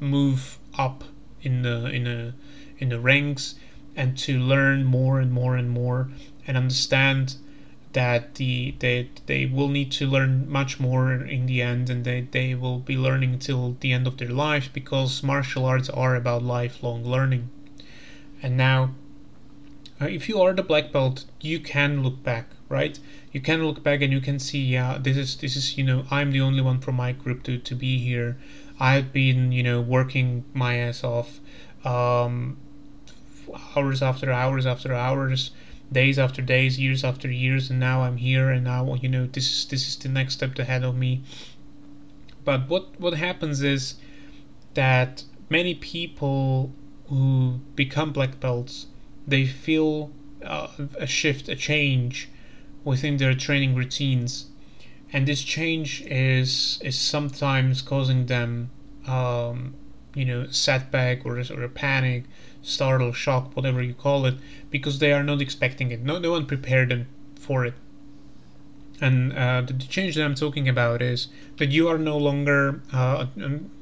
move 0.00 0.57
up 0.78 1.04
in 1.42 1.62
the 1.62 1.86
in 1.86 2.04
the 2.04 2.32
in 2.78 2.88
the 2.88 3.00
ranks 3.00 3.56
and 3.96 4.16
to 4.16 4.38
learn 4.38 4.84
more 4.84 5.18
and 5.20 5.32
more 5.32 5.56
and 5.56 5.70
more 5.70 6.08
and 6.46 6.56
understand 6.56 7.36
that 7.92 8.36
the 8.36 8.74
they 8.78 9.10
they 9.26 9.46
will 9.46 9.68
need 9.68 9.90
to 9.90 10.06
learn 10.06 10.48
much 10.48 10.78
more 10.78 11.12
in 11.12 11.46
the 11.46 11.60
end 11.62 11.90
and 11.90 12.04
they, 12.04 12.20
they 12.20 12.54
will 12.54 12.78
be 12.78 12.96
learning 12.96 13.38
till 13.38 13.76
the 13.80 13.92
end 13.92 14.06
of 14.06 14.18
their 14.18 14.28
lives 14.28 14.68
because 14.68 15.22
martial 15.22 15.64
arts 15.64 15.88
are 15.88 16.14
about 16.14 16.42
lifelong 16.42 17.04
learning. 17.04 17.50
And 18.42 18.56
now 18.56 18.94
uh, 20.00 20.04
if 20.04 20.28
you 20.28 20.40
are 20.40 20.52
the 20.52 20.62
black 20.62 20.92
belt 20.92 21.24
you 21.40 21.58
can 21.58 22.02
look 22.02 22.22
back 22.22 22.46
right? 22.68 22.98
You 23.32 23.40
can 23.40 23.64
look 23.64 23.82
back 23.82 24.02
and 24.02 24.12
you 24.12 24.20
can 24.20 24.38
see 24.38 24.62
yeah 24.64 24.98
this 25.00 25.16
is 25.16 25.36
this 25.36 25.56
is 25.56 25.78
you 25.78 25.84
know 25.84 26.04
i'm 26.10 26.32
the 26.32 26.40
only 26.40 26.60
one 26.60 26.80
from 26.80 26.96
my 26.96 27.12
group 27.12 27.42
to, 27.44 27.58
to 27.58 27.74
be 27.74 27.98
here 27.98 28.36
i've 28.80 29.12
been 29.12 29.52
you 29.52 29.62
know 29.62 29.80
working 29.80 30.44
my 30.54 30.76
ass 30.76 31.04
off 31.04 31.40
um, 31.84 32.56
hours 33.76 34.02
after 34.02 34.32
hours 34.32 34.66
after 34.66 34.94
hours 34.94 35.52
days 35.90 36.18
after 36.18 36.42
days, 36.42 36.78
years 36.78 37.04
after 37.04 37.30
years, 37.30 37.70
and 37.70 37.80
now 37.80 38.02
I'm 38.02 38.18
here, 38.18 38.50
and 38.50 38.64
now 38.64 38.94
you 38.94 39.08
know 39.08 39.26
this 39.26 39.46
is 39.50 39.66
this 39.66 39.88
is 39.88 39.96
the 39.96 40.08
next 40.08 40.34
step 40.34 40.58
ahead 40.58 40.84
of 40.84 40.96
me. 40.96 41.22
But 42.44 42.68
what 42.68 42.98
what 43.00 43.14
happens 43.14 43.62
is 43.62 43.94
that 44.74 45.24
many 45.48 45.74
people 45.74 46.72
who 47.08 47.60
become 47.74 48.12
black 48.12 48.38
belts, 48.40 48.86
they 49.26 49.46
feel 49.46 50.10
uh, 50.44 50.68
a 50.98 51.06
shift, 51.06 51.48
a 51.48 51.56
change 51.56 52.28
within 52.84 53.16
their 53.16 53.34
training 53.34 53.74
routines, 53.74 54.46
and 55.12 55.26
this 55.26 55.42
change 55.42 56.02
is 56.02 56.78
is 56.82 56.98
sometimes 56.98 57.82
causing 57.82 58.26
them, 58.26 58.70
um, 59.06 59.74
you 60.14 60.24
know, 60.24 60.46
setback 60.50 61.24
or 61.24 61.38
or 61.38 61.62
a 61.62 61.68
panic 61.68 62.24
startle, 62.62 63.12
shock, 63.12 63.56
whatever 63.56 63.82
you 63.82 63.94
call 63.94 64.26
it, 64.26 64.34
because 64.70 64.98
they 64.98 65.12
are 65.12 65.22
not 65.22 65.40
expecting 65.40 65.90
it. 65.90 66.02
No, 66.02 66.18
no 66.18 66.32
one 66.32 66.46
prepared 66.46 66.90
them 66.90 67.06
for 67.36 67.64
it. 67.64 67.74
And 69.00 69.32
uh, 69.32 69.62
the, 69.62 69.74
change 69.74 70.16
that 70.16 70.24
I'm 70.24 70.34
talking 70.34 70.68
about 70.68 71.00
is 71.00 71.28
that 71.58 71.70
you 71.70 71.88
are 71.88 71.98
no 71.98 72.18
longer 72.18 72.82
uh, 72.92 73.26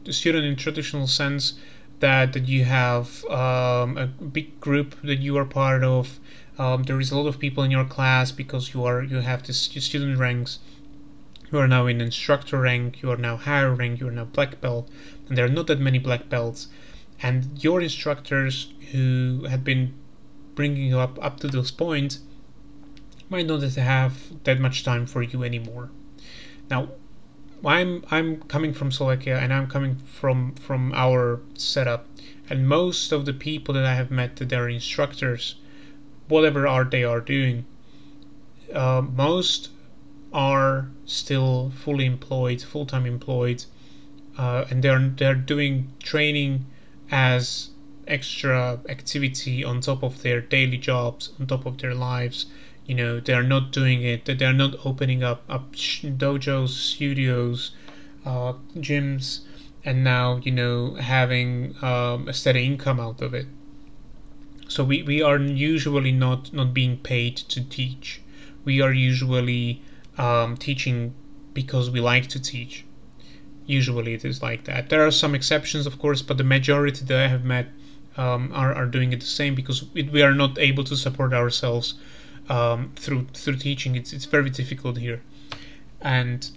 a 0.06 0.12
student 0.12 0.44
in 0.44 0.56
traditional 0.56 1.06
sense 1.06 1.54
that, 2.00 2.34
that 2.34 2.46
you 2.46 2.64
have 2.64 3.24
um, 3.24 3.96
a 3.96 4.06
big 4.06 4.60
group 4.60 4.94
that 5.02 5.20
you 5.20 5.36
are 5.38 5.46
part 5.46 5.82
of. 5.82 6.20
Um, 6.58 6.82
there 6.82 7.00
is 7.00 7.10
a 7.10 7.18
lot 7.18 7.26
of 7.26 7.38
people 7.38 7.64
in 7.64 7.70
your 7.70 7.84
class 7.84 8.30
because 8.30 8.74
you 8.74 8.84
are 8.84 9.02
you 9.02 9.16
have 9.20 9.46
this 9.46 9.58
student 9.58 10.18
ranks. 10.18 10.58
You 11.52 11.58
are 11.58 11.68
now 11.68 11.86
in 11.86 12.00
instructor 12.00 12.60
rank. 12.60 13.02
You 13.02 13.10
are 13.12 13.16
now 13.16 13.36
higher 13.36 13.72
rank. 13.72 14.00
You 14.00 14.08
are 14.08 14.12
now 14.12 14.24
black 14.24 14.60
belt, 14.60 14.90
and 15.28 15.38
there 15.38 15.44
are 15.44 15.48
not 15.48 15.68
that 15.68 15.78
many 15.78 15.98
black 15.98 16.28
belts. 16.28 16.68
And 17.22 17.62
your 17.62 17.80
instructors 17.80 18.72
who 18.92 19.46
had 19.48 19.62
been 19.64 19.94
bringing 20.54 20.88
you 20.88 20.98
up 20.98 21.22
up 21.22 21.38
to 21.40 21.48
those 21.48 21.70
points 21.70 22.20
might 23.28 23.46
not 23.46 23.62
have 23.62 24.44
that 24.44 24.58
much 24.58 24.84
time 24.84 25.06
for 25.06 25.22
you 25.22 25.44
anymore. 25.44 25.90
Now, 26.70 26.88
I'm 27.64 28.04
I'm 28.10 28.42
coming 28.42 28.72
from 28.72 28.90
Slovakia 28.90 29.38
and 29.38 29.52
I'm 29.52 29.66
coming 29.66 29.96
from 29.96 30.54
from 30.56 30.92
our 30.94 31.40
setup, 31.54 32.06
and 32.50 32.68
most 32.68 33.12
of 33.12 33.24
the 33.24 33.32
people 33.32 33.74
that 33.74 33.84
I 33.84 33.94
have 33.94 34.10
met 34.10 34.36
that 34.36 34.52
are 34.52 34.68
instructors, 34.68 35.56
whatever 36.28 36.66
art 36.66 36.90
they 36.90 37.04
are 37.04 37.20
doing, 37.20 37.64
uh, 38.72 39.02
most 39.02 39.70
are 40.32 40.90
still 41.06 41.70
fully 41.70 42.04
employed, 42.04 42.60
full 42.60 42.84
time 42.84 43.06
employed, 43.06 43.64
uh, 44.36 44.66
and 44.70 44.82
they're 44.82 45.08
they're 45.08 45.34
doing 45.34 45.92
training 46.00 46.66
as 47.10 47.70
extra 48.06 48.80
activity 48.88 49.64
on 49.64 49.80
top 49.80 50.02
of 50.02 50.22
their 50.22 50.40
daily 50.40 50.76
jobs, 50.76 51.32
on 51.40 51.46
top 51.46 51.66
of 51.66 51.78
their 51.78 51.94
lives. 51.94 52.46
You 52.86 52.94
know, 52.94 53.20
they're 53.20 53.42
not 53.42 53.72
doing 53.72 54.02
it. 54.02 54.26
They're 54.26 54.52
not 54.52 54.74
opening 54.84 55.22
up 55.22 55.42
up 55.48 55.72
dojos, 55.72 56.68
studios, 56.68 57.72
uh, 58.24 58.54
gyms, 58.76 59.40
and 59.84 60.04
now 60.04 60.40
you 60.42 60.52
know 60.52 60.94
having 60.94 61.74
um, 61.82 62.28
a 62.28 62.32
steady 62.32 62.66
income 62.66 63.00
out 63.00 63.22
of 63.22 63.34
it. 63.34 63.46
So 64.68 64.82
we, 64.82 65.02
we 65.04 65.22
are 65.22 65.38
usually 65.38 66.12
not 66.12 66.52
not 66.52 66.74
being 66.74 66.98
paid 66.98 67.36
to 67.36 67.60
teach. 67.62 68.20
We 68.64 68.80
are 68.80 68.92
usually 68.92 69.82
um, 70.18 70.56
teaching 70.56 71.14
because 71.52 71.90
we 71.90 72.00
like 72.00 72.26
to 72.28 72.40
teach. 72.40 72.84
Usually 73.66 74.14
it 74.14 74.24
is 74.24 74.42
like 74.42 74.64
that. 74.64 74.90
There 74.90 75.04
are 75.06 75.10
some 75.10 75.34
exceptions, 75.34 75.86
of 75.86 75.98
course, 75.98 76.22
but 76.22 76.38
the 76.38 76.44
majority 76.44 77.04
that 77.04 77.18
I 77.18 77.28
have 77.28 77.44
met 77.44 77.68
um, 78.16 78.50
are, 78.54 78.72
are 78.74 78.86
doing 78.86 79.12
it 79.12 79.20
the 79.20 79.26
same 79.26 79.54
because 79.54 79.84
we 79.92 80.22
are 80.22 80.34
not 80.34 80.58
able 80.58 80.84
to 80.84 80.96
support 80.96 81.32
ourselves 81.32 81.94
um, 82.48 82.92
through 82.96 83.26
through 83.34 83.56
teaching. 83.56 83.96
It's 83.96 84.12
it's 84.12 84.24
very 84.24 84.50
difficult 84.50 84.98
here. 84.98 85.22
And 86.00 86.48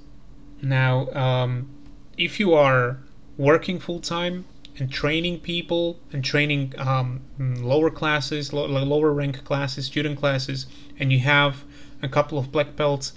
now, 0.62 1.10
um, 1.12 1.70
if 2.18 2.40
you 2.40 2.54
are 2.54 3.00
working 3.38 3.80
full 3.80 4.00
time 4.00 4.46
and 4.78 4.92
training 4.92 5.40
people 5.40 6.00
and 6.12 6.24
training 6.24 6.74
um, 6.78 7.22
lower 7.40 7.90
classes, 7.90 8.54
lo- 8.54 8.68
lower 8.68 9.12
rank 9.12 9.44
classes, 9.44 9.86
student 9.86 10.20
classes, 10.20 10.68
and 11.00 11.12
you 11.12 11.20
have 11.20 11.64
a 12.02 12.08
couple 12.08 12.38
of 12.38 12.52
black 12.52 12.76
belts, 12.76 13.14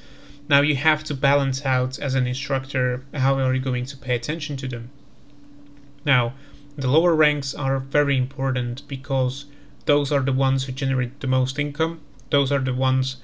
now 0.52 0.60
you 0.60 0.76
have 0.76 1.02
to 1.02 1.14
balance 1.14 1.64
out 1.64 1.98
as 1.98 2.14
an 2.14 2.26
instructor 2.26 3.02
how 3.14 3.38
are 3.38 3.54
you 3.54 3.60
going 3.60 3.86
to 3.86 3.96
pay 3.96 4.14
attention 4.14 4.54
to 4.58 4.68
them. 4.68 4.90
Now, 6.04 6.34
the 6.76 6.88
lower 6.88 7.14
ranks 7.14 7.54
are 7.54 7.78
very 7.78 8.18
important 8.18 8.86
because 8.86 9.46
those 9.86 10.12
are 10.12 10.20
the 10.20 10.38
ones 10.46 10.64
who 10.64 10.72
generate 10.72 11.20
the 11.20 11.26
most 11.26 11.58
income. 11.58 12.02
Those 12.28 12.52
are 12.52 12.58
the 12.58 12.74
ones 12.74 13.16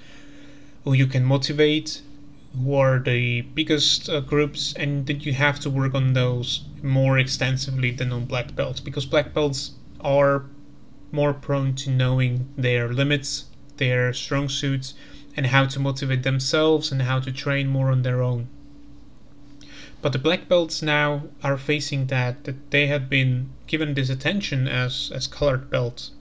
who 0.85 0.95
you 0.95 1.07
can 1.07 1.23
motivate, 1.23 2.01
who 2.57 2.75
are 2.75 2.99
the 2.99 3.43
biggest 3.43 4.09
uh, 4.09 4.21
groups, 4.21 4.73
and 4.73 5.07
that 5.07 5.27
you 5.27 5.35
have 5.35 5.61
to 5.61 5.69
work 5.69 5.95
on 5.95 6.15
those 6.15 6.65
more 6.83 7.19
extensively 7.19 7.91
than 7.91 8.11
on 8.11 8.25
black 8.25 8.57
belts 8.57 8.81
because 8.81 9.05
black 9.05 9.35
belts 9.35 9.73
are 10.01 10.47
more 11.13 11.35
prone 11.35 11.75
to 11.75 11.91
knowing 11.91 12.49
their 12.57 12.89
limits, 12.89 13.45
their 13.77 14.15
strong 14.15 14.49
suits, 14.49 14.95
and 15.37 15.47
how 15.47 15.67
to 15.67 15.81
motivate 15.81 16.23
themselves 16.23 16.91
and 16.93 17.03
how 17.03 17.21
to 17.21 17.33
train 17.33 17.69
more 17.69 17.91
on 17.91 18.03
their 18.03 18.23
own. 18.23 18.49
But 20.01 20.13
the 20.13 20.19
black 20.19 20.49
belts 20.49 20.83
now 20.83 21.25
are 21.43 21.57
facing 21.57 22.07
that 22.07 22.45
that 22.45 22.71
they 22.71 22.87
have 22.87 23.11
been 23.11 23.51
given 23.67 23.95
this 23.95 24.11
attention 24.11 24.69
as 24.69 25.11
as 25.15 25.27
colored 25.27 25.71
belts, 25.71 26.13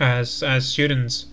as 0.00 0.42
as 0.42 0.66
students, 0.66 1.26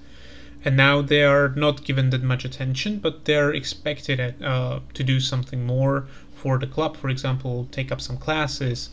and 0.63 0.77
now 0.77 1.01
they 1.01 1.23
are 1.23 1.49
not 1.49 1.83
given 1.83 2.11
that 2.11 2.21
much 2.21 2.45
attention, 2.45 2.99
but 2.99 3.25
they're 3.25 3.51
expected 3.51 4.19
uh, 4.43 4.79
to 4.93 5.03
do 5.03 5.19
something 5.19 5.65
more 5.65 6.05
for 6.35 6.59
the 6.59 6.67
club. 6.67 6.95
For 6.97 7.09
example, 7.09 7.67
take 7.71 7.91
up 7.91 8.01
some 8.01 8.17
classes, 8.17 8.89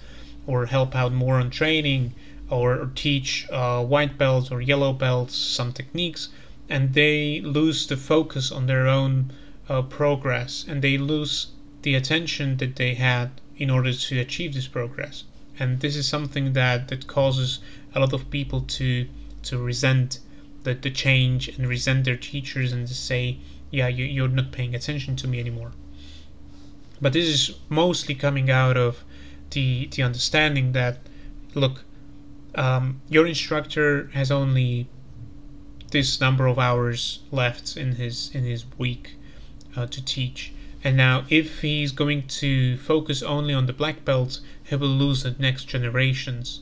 or 0.47 0.67
help 0.67 0.95
out 0.97 1.13
more 1.13 1.35
on 1.35 1.51
training, 1.51 2.15
or, 2.49 2.75
or 2.81 2.91
teach 2.95 3.47
uh, 3.51 3.85
white 3.85 4.17
belts 4.17 4.51
or 4.51 4.61
yellow 4.61 4.93
belts 4.93 5.35
some 5.35 5.73
techniques, 5.73 6.31
and 6.69 6.95
they 6.95 7.41
lose 7.41 7.87
the 7.87 7.97
focus 7.97 8.51
on 8.51 8.67
their 8.67 8.87
own 8.87 9.33
uh, 9.69 9.83
progress, 9.83 10.65
and 10.69 10.83
they 10.83 10.99
lose 10.99 11.49
the 11.83 11.95
attention 11.95 12.57
that 12.57 12.77
they 12.77 12.95
had 12.95 13.31
in 13.57 13.71
order 13.71 13.93
to 13.93 14.19
achieve 14.19 14.55
this 14.55 14.69
progress. 14.69 15.25
And 15.59 15.81
this 15.81 15.97
is 15.97 16.07
something 16.09 16.53
that, 16.53 16.89
that 16.89 17.07
causes 17.07 17.61
a 17.95 18.01
lot 18.01 18.13
of 18.13 18.31
people 18.31 18.61
to 18.61 19.09
to 19.43 19.59
resent 19.59 20.19
the, 20.65 20.75
the 20.75 20.91
change 20.91 21.49
and 21.49 21.69
resent 21.69 22.05
their 22.05 22.17
teachers 22.17 22.73
and 22.73 22.89
to 22.89 22.95
say, 22.95 23.39
yeah, 23.71 23.87
you, 23.87 24.05
you're 24.05 24.27
not 24.27 24.51
paying 24.51 24.75
attention 24.75 25.15
to 25.15 25.29
me 25.29 25.39
anymore. 25.39 25.71
But 27.01 27.13
this 27.13 27.27
is 27.27 27.57
mostly 27.69 28.15
coming 28.15 28.51
out 28.51 28.77
of 28.77 29.05
the 29.51 29.87
the 29.87 30.03
understanding 30.03 30.73
that 30.73 30.99
look, 31.55 31.85
um, 32.55 33.01
your 33.09 33.27
instructor 33.27 34.11
has 34.13 34.31
only 34.31 34.89
this 35.91 36.21
number 36.21 36.47
of 36.47 36.59
hours 36.59 37.21
left 37.31 37.77
in 37.77 37.97
his 37.97 38.31
in 38.35 38.45
his 38.45 38.65
week 38.79 39.15
uh, 39.77 39.87
to 39.87 40.05
teach, 40.05 40.53
and 40.87 40.97
now, 40.97 41.25
if 41.29 41.63
he's 41.63 41.91
going 41.91 42.29
to 42.29 42.77
focus 42.79 43.21
only 43.21 43.53
on 43.53 43.67
the 43.67 43.73
black 43.73 44.05
belts, 44.05 44.41
he 44.63 44.77
will 44.77 44.87
lose 44.87 45.25
the 45.25 45.35
next 45.37 45.65
generations. 45.65 46.61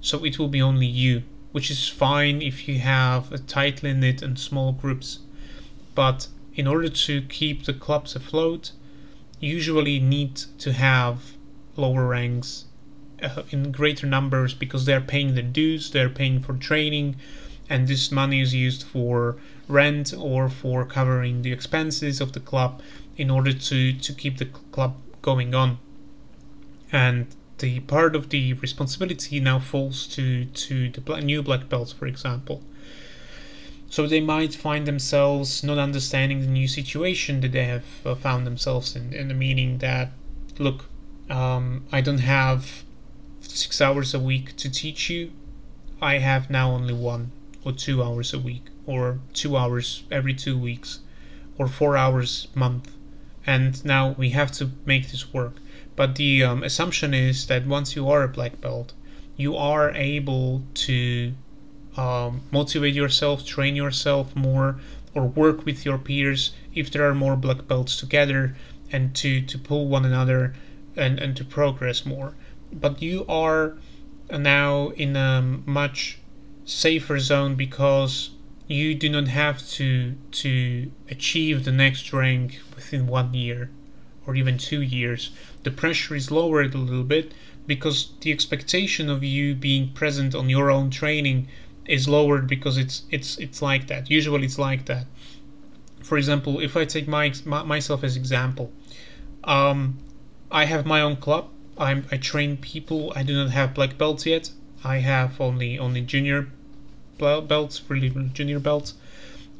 So 0.00 0.24
it 0.24 0.38
will 0.38 0.46
be 0.46 0.62
only 0.62 0.86
you, 0.86 1.24
which 1.50 1.68
is 1.68 1.88
fine 1.88 2.40
if 2.40 2.68
you 2.68 2.78
have 2.78 3.32
a 3.32 3.38
tight 3.38 3.82
limit 3.82 4.22
and 4.22 4.38
small 4.38 4.70
groups. 4.70 5.18
But 5.96 6.28
in 6.54 6.68
order 6.68 6.88
to 6.88 7.22
keep 7.22 7.64
the 7.64 7.72
clubs 7.72 8.14
afloat, 8.14 8.70
usually 9.40 9.98
need 9.98 10.36
to 10.58 10.72
have 10.72 11.32
lower 11.76 12.06
ranks 12.06 12.66
uh, 13.20 13.42
in 13.50 13.72
greater 13.72 14.06
numbers 14.06 14.54
because 14.54 14.84
they're 14.84 15.00
paying 15.00 15.34
the 15.34 15.42
dues, 15.42 15.90
they're 15.90 16.08
paying 16.08 16.40
for 16.40 16.54
training, 16.54 17.16
and 17.68 17.86
this 17.86 18.10
money 18.10 18.40
is 18.40 18.54
used 18.54 18.82
for 18.82 19.36
rent 19.68 20.14
or 20.16 20.48
for 20.48 20.84
covering 20.84 21.42
the 21.42 21.52
expenses 21.52 22.20
of 22.20 22.32
the 22.32 22.40
club 22.40 22.80
in 23.16 23.30
order 23.30 23.52
to, 23.52 23.92
to 23.92 24.12
keep 24.14 24.38
the 24.38 24.46
club 24.46 24.96
going 25.22 25.54
on. 25.54 25.78
And 26.90 27.26
the 27.58 27.80
part 27.80 28.16
of 28.16 28.30
the 28.30 28.54
responsibility 28.54 29.40
now 29.40 29.58
falls 29.58 30.06
to, 30.08 30.46
to 30.46 30.90
the 30.90 31.20
new 31.20 31.42
black 31.42 31.68
belts, 31.68 31.92
for 31.92 32.06
example. 32.06 32.62
So 33.90 34.06
they 34.06 34.20
might 34.20 34.54
find 34.54 34.86
themselves 34.86 35.64
not 35.64 35.78
understanding 35.78 36.40
the 36.40 36.46
new 36.46 36.68
situation 36.68 37.40
that 37.40 37.52
they 37.52 37.64
have 37.64 37.84
uh, 38.04 38.14
found 38.14 38.46
themselves 38.46 38.94
in, 38.94 39.12
in 39.12 39.28
the 39.28 39.34
meaning 39.34 39.78
that, 39.78 40.12
look, 40.58 40.86
um, 41.28 41.86
I 41.90 42.00
don't 42.00 42.18
have 42.18 42.84
six 43.40 43.80
hours 43.80 44.14
a 44.14 44.20
week 44.20 44.56
to 44.56 44.70
teach 44.70 45.10
you. 45.10 45.32
I 46.00 46.18
have 46.18 46.48
now 46.48 46.70
only 46.70 46.94
one 46.94 47.32
or 47.64 47.72
two 47.72 48.02
hours 48.02 48.32
a 48.32 48.38
week, 48.38 48.66
or 48.86 49.20
two 49.32 49.56
hours 49.56 50.04
every 50.10 50.34
two 50.34 50.58
weeks, 50.58 51.00
or 51.58 51.68
four 51.68 51.96
hours 51.96 52.48
a 52.54 52.58
month 52.58 52.92
and 53.48 53.82
now 53.82 54.14
we 54.18 54.28
have 54.30 54.52
to 54.52 54.70
make 54.84 55.10
this 55.10 55.32
work. 55.32 55.54
But 55.96 56.16
the 56.16 56.44
um, 56.44 56.62
assumption 56.62 57.14
is 57.14 57.46
that 57.46 57.66
once 57.66 57.96
you 57.96 58.06
are 58.10 58.22
a 58.22 58.28
black 58.28 58.60
belt, 58.60 58.92
you 59.38 59.56
are 59.56 59.90
able 59.92 60.64
to 60.74 61.32
um, 61.96 62.42
motivate 62.50 62.92
yourself, 62.92 63.46
train 63.46 63.74
yourself 63.74 64.36
more, 64.36 64.78
or 65.14 65.24
work 65.24 65.64
with 65.64 65.86
your 65.86 65.96
peers 65.96 66.52
if 66.74 66.90
there 66.90 67.08
are 67.08 67.14
more 67.14 67.36
black 67.36 67.66
belts 67.66 67.96
together, 67.96 68.54
and 68.92 69.14
to, 69.16 69.40
to 69.40 69.56
pull 69.56 69.88
one 69.88 70.04
another 70.04 70.52
and, 70.94 71.18
and 71.18 71.34
to 71.38 71.42
progress 71.42 72.04
more. 72.04 72.34
But 72.70 73.00
you 73.00 73.24
are 73.30 73.78
now 74.30 74.90
in 74.90 75.16
a 75.16 75.40
much 75.40 76.17
safer 76.68 77.18
zone 77.18 77.54
because 77.54 78.30
you 78.66 78.94
do 78.94 79.08
not 79.08 79.26
have 79.26 79.66
to 79.66 80.14
to 80.30 80.92
achieve 81.08 81.64
the 81.64 81.72
next 81.72 82.12
rank 82.12 82.60
within 82.76 83.06
one 83.06 83.32
year 83.32 83.70
or 84.26 84.36
even 84.36 84.58
two 84.58 84.82
years. 84.82 85.30
The 85.62 85.70
pressure 85.70 86.14
is 86.14 86.30
lowered 86.30 86.74
a 86.74 86.78
little 86.78 87.04
bit 87.04 87.32
because 87.66 88.12
the 88.20 88.30
expectation 88.30 89.08
of 89.08 89.24
you 89.24 89.54
being 89.54 89.92
present 89.94 90.34
on 90.34 90.50
your 90.50 90.70
own 90.70 90.90
training 90.90 91.48
is 91.86 92.06
lowered 92.06 92.46
because 92.46 92.76
it's 92.76 93.04
it's 93.10 93.38
it's 93.38 93.62
like 93.62 93.86
that. 93.86 94.10
Usually 94.10 94.44
it's 94.44 94.58
like 94.58 94.84
that. 94.84 95.06
For 96.02 96.18
example, 96.18 96.60
if 96.60 96.76
I 96.76 96.84
take 96.84 97.08
my, 97.08 97.32
my 97.46 97.62
myself 97.62 98.04
as 98.04 98.14
example, 98.14 98.70
um, 99.44 99.98
I 100.50 100.66
have 100.66 100.84
my 100.84 101.00
own 101.00 101.16
club. 101.16 101.48
I'm, 101.78 102.04
I 102.12 102.18
train 102.18 102.58
people. 102.58 103.12
I 103.16 103.22
do 103.22 103.34
not 103.34 103.52
have 103.52 103.72
black 103.72 103.96
belts 103.96 104.26
yet. 104.26 104.50
I 104.84 104.98
have 104.98 105.40
only 105.40 105.78
only 105.78 106.02
junior 106.02 106.48
belts, 107.18 107.82
really 107.88 108.10
junior 108.32 108.58
belts, 108.58 108.94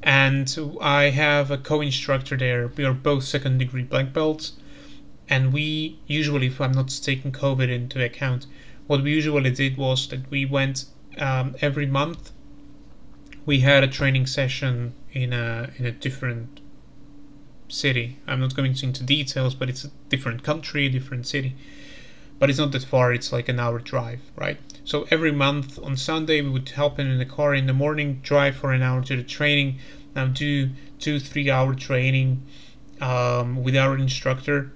and 0.02 0.56
I 0.80 1.10
have 1.10 1.50
a 1.50 1.58
co-instructor 1.58 2.36
there. 2.36 2.68
We 2.68 2.84
are 2.84 2.94
both 2.94 3.24
second 3.24 3.58
degree 3.58 3.82
black 3.82 4.12
belts, 4.12 4.52
and 5.28 5.52
we 5.52 5.98
usually, 6.06 6.46
if 6.46 6.60
I'm 6.60 6.72
not 6.72 6.88
taking 7.02 7.32
COVID 7.32 7.68
into 7.68 8.02
account, 8.02 8.46
what 8.86 9.02
we 9.02 9.12
usually 9.12 9.50
did 9.50 9.76
was 9.76 10.08
that 10.08 10.30
we 10.30 10.44
went 10.46 10.86
um, 11.18 11.56
every 11.60 11.86
month. 11.86 12.30
We 13.44 13.60
had 13.60 13.82
a 13.84 13.88
training 13.88 14.26
session 14.26 14.94
in 15.12 15.32
a 15.32 15.70
in 15.78 15.86
a 15.86 15.92
different 15.92 16.60
city. 17.68 18.18
I'm 18.26 18.40
not 18.40 18.54
going 18.54 18.76
into 18.82 19.02
details, 19.02 19.54
but 19.54 19.68
it's 19.68 19.84
a 19.84 19.90
different 20.08 20.42
country, 20.42 20.88
different 20.88 21.26
city. 21.26 21.54
But 22.38 22.50
it's 22.50 22.58
not 22.58 22.72
that 22.72 22.84
far. 22.84 23.12
It's 23.12 23.32
like 23.32 23.48
an 23.48 23.58
hour 23.58 23.78
drive, 23.78 24.20
right? 24.36 24.58
So 24.88 25.06
every 25.10 25.32
month 25.32 25.78
on 25.82 25.98
Sunday, 25.98 26.40
we 26.40 26.48
would 26.48 26.70
hop 26.70 26.98
in 26.98 27.18
the 27.18 27.26
car 27.26 27.54
in 27.54 27.66
the 27.66 27.74
morning, 27.74 28.20
drive 28.22 28.56
for 28.56 28.72
an 28.72 28.80
hour 28.80 29.02
to 29.02 29.16
the 29.16 29.22
training, 29.22 29.80
now 30.16 30.28
do 30.28 30.70
two, 30.98 31.20
three 31.20 31.50
hour 31.50 31.74
training 31.74 32.42
um, 32.98 33.62
with 33.62 33.76
our 33.76 33.98
instructor, 33.98 34.72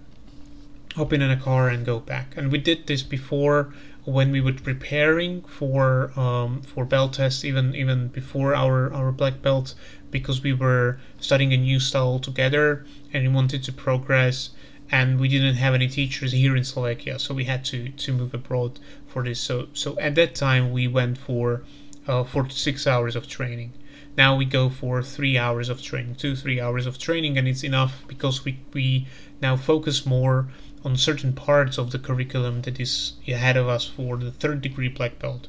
hop 0.97 1.15
in 1.15 1.23
in 1.23 1.31
a 1.31 1.39
car 1.39 1.71
and 1.71 1.87
go 1.87 1.99
back. 1.99 2.37
And 2.37 2.53
we 2.53 2.59
did 2.59 2.89
this 2.89 3.03
before 3.03 3.73
when 4.05 4.31
we 4.31 4.43
were 4.43 4.53
preparing 4.53 5.45
for 5.45 6.13
um, 6.21 6.61
for 6.61 6.85
belt 6.85 7.15
tests, 7.15 7.43
even 7.43 7.75
even 7.75 8.09
before 8.09 8.55
our 8.55 8.93
our 8.93 9.13
black 9.13 9.41
belt, 9.41 9.75
because 10.11 10.43
we 10.43 10.53
were 10.53 11.01
studying 11.21 11.55
a 11.55 11.57
new 11.57 11.81
style 11.81 12.19
together 12.19 12.85
and 13.15 13.23
we 13.23 13.33
wanted 13.33 13.63
to 13.65 13.73
progress 13.73 14.51
and 14.93 15.19
we 15.19 15.27
didn't 15.27 15.55
have 15.55 15.73
any 15.73 15.89
teachers 15.89 16.33
here 16.33 16.55
in 16.55 16.65
Slovakia, 16.65 17.19
so 17.19 17.33
we 17.33 17.45
had 17.45 17.65
to 17.65 17.89
to 17.89 18.13
move 18.13 18.35
abroad 18.35 18.79
for 19.13 19.23
this. 19.23 19.41
So 19.41 19.69
so 19.75 19.99
at 19.99 20.15
that 20.15 20.35
time 20.35 20.73
we 20.73 20.89
went 20.89 21.19
for 21.19 21.63
uh, 22.09 22.25
four 22.25 22.45
to 22.45 22.57
six 22.59 22.87
hours 22.87 23.15
of 23.15 23.29
training. 23.29 23.73
Now 24.17 24.37
we 24.37 24.45
go 24.45 24.69
for 24.69 25.03
three 25.03 25.39
hours 25.39 25.69
of 25.69 25.83
training, 25.83 26.17
two 26.17 26.35
three 26.37 26.61
hours 26.61 26.87
of 26.87 26.99
training, 26.99 27.39
and 27.39 27.47
it's 27.47 27.65
enough 27.65 28.05
because 28.09 28.45
we 28.45 28.59
we 28.73 29.07
now 29.41 29.57
focus 29.57 30.07
more 30.07 30.49
on 30.85 30.97
certain 30.97 31.33
parts 31.33 31.79
of 31.79 31.91
the 31.91 31.99
curriculum 31.99 32.63
that 32.63 32.81
is 32.81 33.15
ahead 33.29 33.57
of 33.57 33.69
us 33.69 33.87
for 33.87 34.17
the 34.17 34.33
third 34.33 34.61
degree 34.61 34.89
black 34.89 35.19
belt. 35.19 35.47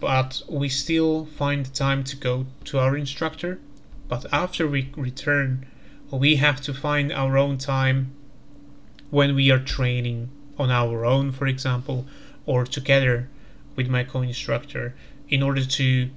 But 0.00 0.42
we 0.48 0.68
still 0.68 1.26
find 1.26 1.72
time 1.74 2.04
to 2.04 2.16
go 2.16 2.46
to 2.64 2.78
our 2.78 2.96
instructor. 2.96 3.60
But 4.08 4.26
after 4.32 4.66
we 4.68 4.92
return, 4.96 5.66
we 6.10 6.36
have 6.36 6.60
to 6.62 6.74
find 6.74 7.12
our 7.12 7.38
own 7.38 7.56
time 7.58 8.12
when 9.10 9.34
we 9.34 9.50
are 9.50 9.58
training 9.58 10.28
on 10.58 10.70
our 10.70 11.04
own, 11.04 11.32
for 11.32 11.46
example, 11.46 12.06
or 12.46 12.64
together 12.64 13.28
with 13.76 13.88
my 13.88 14.04
co-instructor 14.04 14.94
in 15.28 15.42
order 15.42 15.64
to 15.64 16.10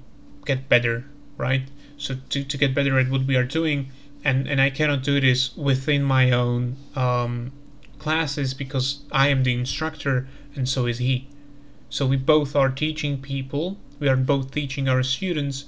get 0.45 0.69
better, 0.69 1.05
right? 1.38 1.63
So 1.97 2.17
to, 2.29 2.43
to 2.43 2.57
get 2.57 2.75
better 2.75 2.99
at 2.99 3.09
what 3.09 3.25
we 3.25 3.35
are 3.35 3.43
doing, 3.43 3.91
and, 4.23 4.47
and 4.47 4.59
I 4.59 4.69
cannot 4.69 5.03
do 5.03 5.21
this 5.21 5.55
within 5.55 6.03
my 6.03 6.31
own 6.31 6.77
um, 6.95 7.51
classes 7.99 8.53
because 8.53 9.03
I 9.11 9.29
am 9.29 9.43
the 9.43 9.53
instructor 9.53 10.27
and 10.55 10.67
so 10.67 10.85
is 10.85 10.97
he. 10.97 11.27
So 11.89 12.05
we 12.05 12.17
both 12.17 12.55
are 12.55 12.69
teaching 12.69 13.21
people, 13.21 13.77
we 13.99 14.09
are 14.09 14.15
both 14.15 14.51
teaching 14.51 14.89
our 14.89 15.03
students, 15.03 15.65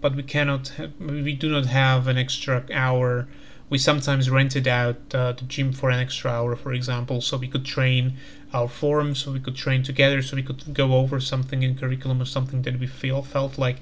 but 0.00 0.14
we 0.14 0.22
cannot, 0.22 0.68
have, 0.68 0.92
we 1.00 1.34
do 1.34 1.50
not 1.50 1.66
have 1.66 2.06
an 2.06 2.18
extra 2.18 2.64
hour 2.72 3.26
we 3.74 3.78
sometimes 3.78 4.30
rented 4.30 4.68
out 4.68 4.94
uh, 5.12 5.32
the 5.32 5.44
gym 5.46 5.72
for 5.72 5.90
an 5.90 5.98
extra 5.98 6.30
hour, 6.30 6.54
for 6.54 6.72
example, 6.72 7.20
so 7.20 7.36
we 7.36 7.48
could 7.48 7.64
train 7.64 8.16
our 8.52 8.68
forms, 8.68 9.18
so 9.18 9.32
we 9.32 9.40
could 9.40 9.56
train 9.56 9.82
together, 9.82 10.22
so 10.22 10.36
we 10.36 10.44
could 10.44 10.72
go 10.72 10.94
over 10.94 11.18
something 11.18 11.64
in 11.64 11.76
curriculum 11.76 12.22
or 12.22 12.24
something 12.24 12.62
that 12.62 12.78
we 12.78 12.86
feel 12.86 13.20
felt 13.20 13.58
like 13.58 13.78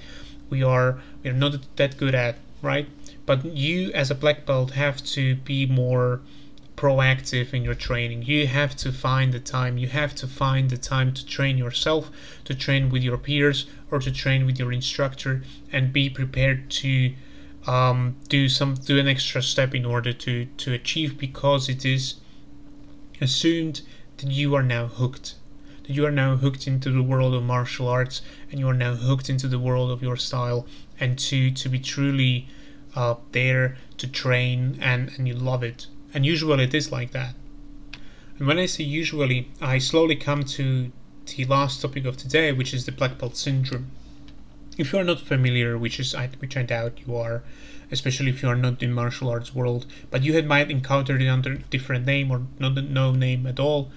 we 0.49 0.63
are 0.63 0.97
we 1.21 1.29
are 1.29 1.39
not 1.45 1.53
that 1.75 1.95
good 1.95 2.15
at, 2.15 2.37
right? 2.63 2.87
But 3.27 3.45
you, 3.45 3.91
as 3.91 4.09
a 4.09 4.15
black 4.15 4.47
belt, 4.47 4.71
have 4.71 4.97
to 5.17 5.35
be 5.35 5.67
more 5.67 6.21
proactive 6.75 7.53
in 7.53 7.63
your 7.63 7.75
training. 7.75 8.23
You 8.23 8.47
have 8.47 8.75
to 8.77 8.91
find 8.91 9.31
the 9.31 9.39
time. 9.39 9.77
You 9.77 9.89
have 9.89 10.15
to 10.15 10.25
find 10.25 10.71
the 10.71 10.77
time 10.93 11.13
to 11.13 11.23
train 11.23 11.55
yourself, 11.55 12.09
to 12.45 12.55
train 12.55 12.89
with 12.89 13.03
your 13.03 13.19
peers, 13.19 13.67
or 13.91 13.99
to 13.99 14.11
train 14.11 14.47
with 14.47 14.57
your 14.57 14.73
instructor, 14.73 15.43
and 15.71 15.93
be 15.93 16.09
prepared 16.09 16.71
to 16.81 17.13
um, 17.67 18.17
do 18.27 18.49
some 18.49 18.75
do 18.75 18.99
an 18.99 19.07
extra 19.07 19.41
step 19.41 19.73
in 19.73 19.85
order 19.85 20.13
to 20.13 20.45
to 20.45 20.73
achieve 20.73 21.17
because 21.17 21.69
it 21.69 21.85
is 21.85 22.15
assumed 23.21 23.81
that 24.17 24.29
you 24.29 24.53
are 24.55 24.63
now 24.63 24.87
hooked. 24.87 25.35
That 25.83 25.91
you 25.91 26.05
are 26.05 26.11
now 26.11 26.35
hooked 26.37 26.67
into 26.67 26.91
the 26.91 27.03
world 27.03 27.33
of 27.33 27.43
martial 27.43 27.87
arts 27.87 28.21
and 28.49 28.59
you 28.59 28.67
are 28.69 28.73
now 28.73 28.95
hooked 28.95 29.29
into 29.29 29.47
the 29.47 29.59
world 29.59 29.91
of 29.91 30.01
your 30.01 30.17
style 30.17 30.65
and 30.99 31.17
to 31.19 31.51
to 31.51 31.69
be 31.69 31.79
truly 31.79 32.47
uh, 32.95 33.15
there 33.31 33.77
to 33.97 34.07
train 34.07 34.77
and 34.81 35.11
and 35.17 35.27
you 35.27 35.33
love 35.33 35.63
it. 35.63 35.87
And 36.13 36.25
usually 36.25 36.63
it 36.63 36.73
is 36.73 36.91
like 36.91 37.11
that. 37.11 37.35
And 38.37 38.47
when 38.47 38.59
i 38.59 38.65
say 38.65 38.83
usually 38.83 39.51
i 39.61 39.77
slowly 39.77 40.15
come 40.15 40.43
to 40.43 40.91
the 41.25 41.45
last 41.45 41.81
topic 41.81 42.05
of 42.05 42.17
today 42.17 42.51
which 42.51 42.73
is 42.73 42.85
the 42.85 42.91
black 42.91 43.17
belt 43.17 43.37
syndrome 43.37 43.91
if 44.77 44.93
you 44.93 44.99
are 44.99 45.03
not 45.03 45.19
familiar, 45.19 45.77
which 45.77 45.99
is 45.99 46.15
which 46.39 46.57
I 46.57 46.63
doubt 46.63 46.99
you 47.05 47.15
are, 47.15 47.43
especially 47.91 48.29
if 48.29 48.41
you 48.41 48.49
are 48.49 48.55
not 48.55 48.81
in 48.81 48.93
martial 48.93 49.29
arts 49.29 49.53
world, 49.53 49.85
but 50.09 50.23
you 50.23 50.33
had 50.33 50.47
might 50.47 50.71
encounter 50.71 51.17
it 51.17 51.27
under 51.27 51.55
different 51.55 52.05
name 52.05 52.31
or 52.31 52.41
not 52.59 52.75
no 52.75 53.11
name 53.11 53.45
at 53.45 53.59
all. 53.59 53.91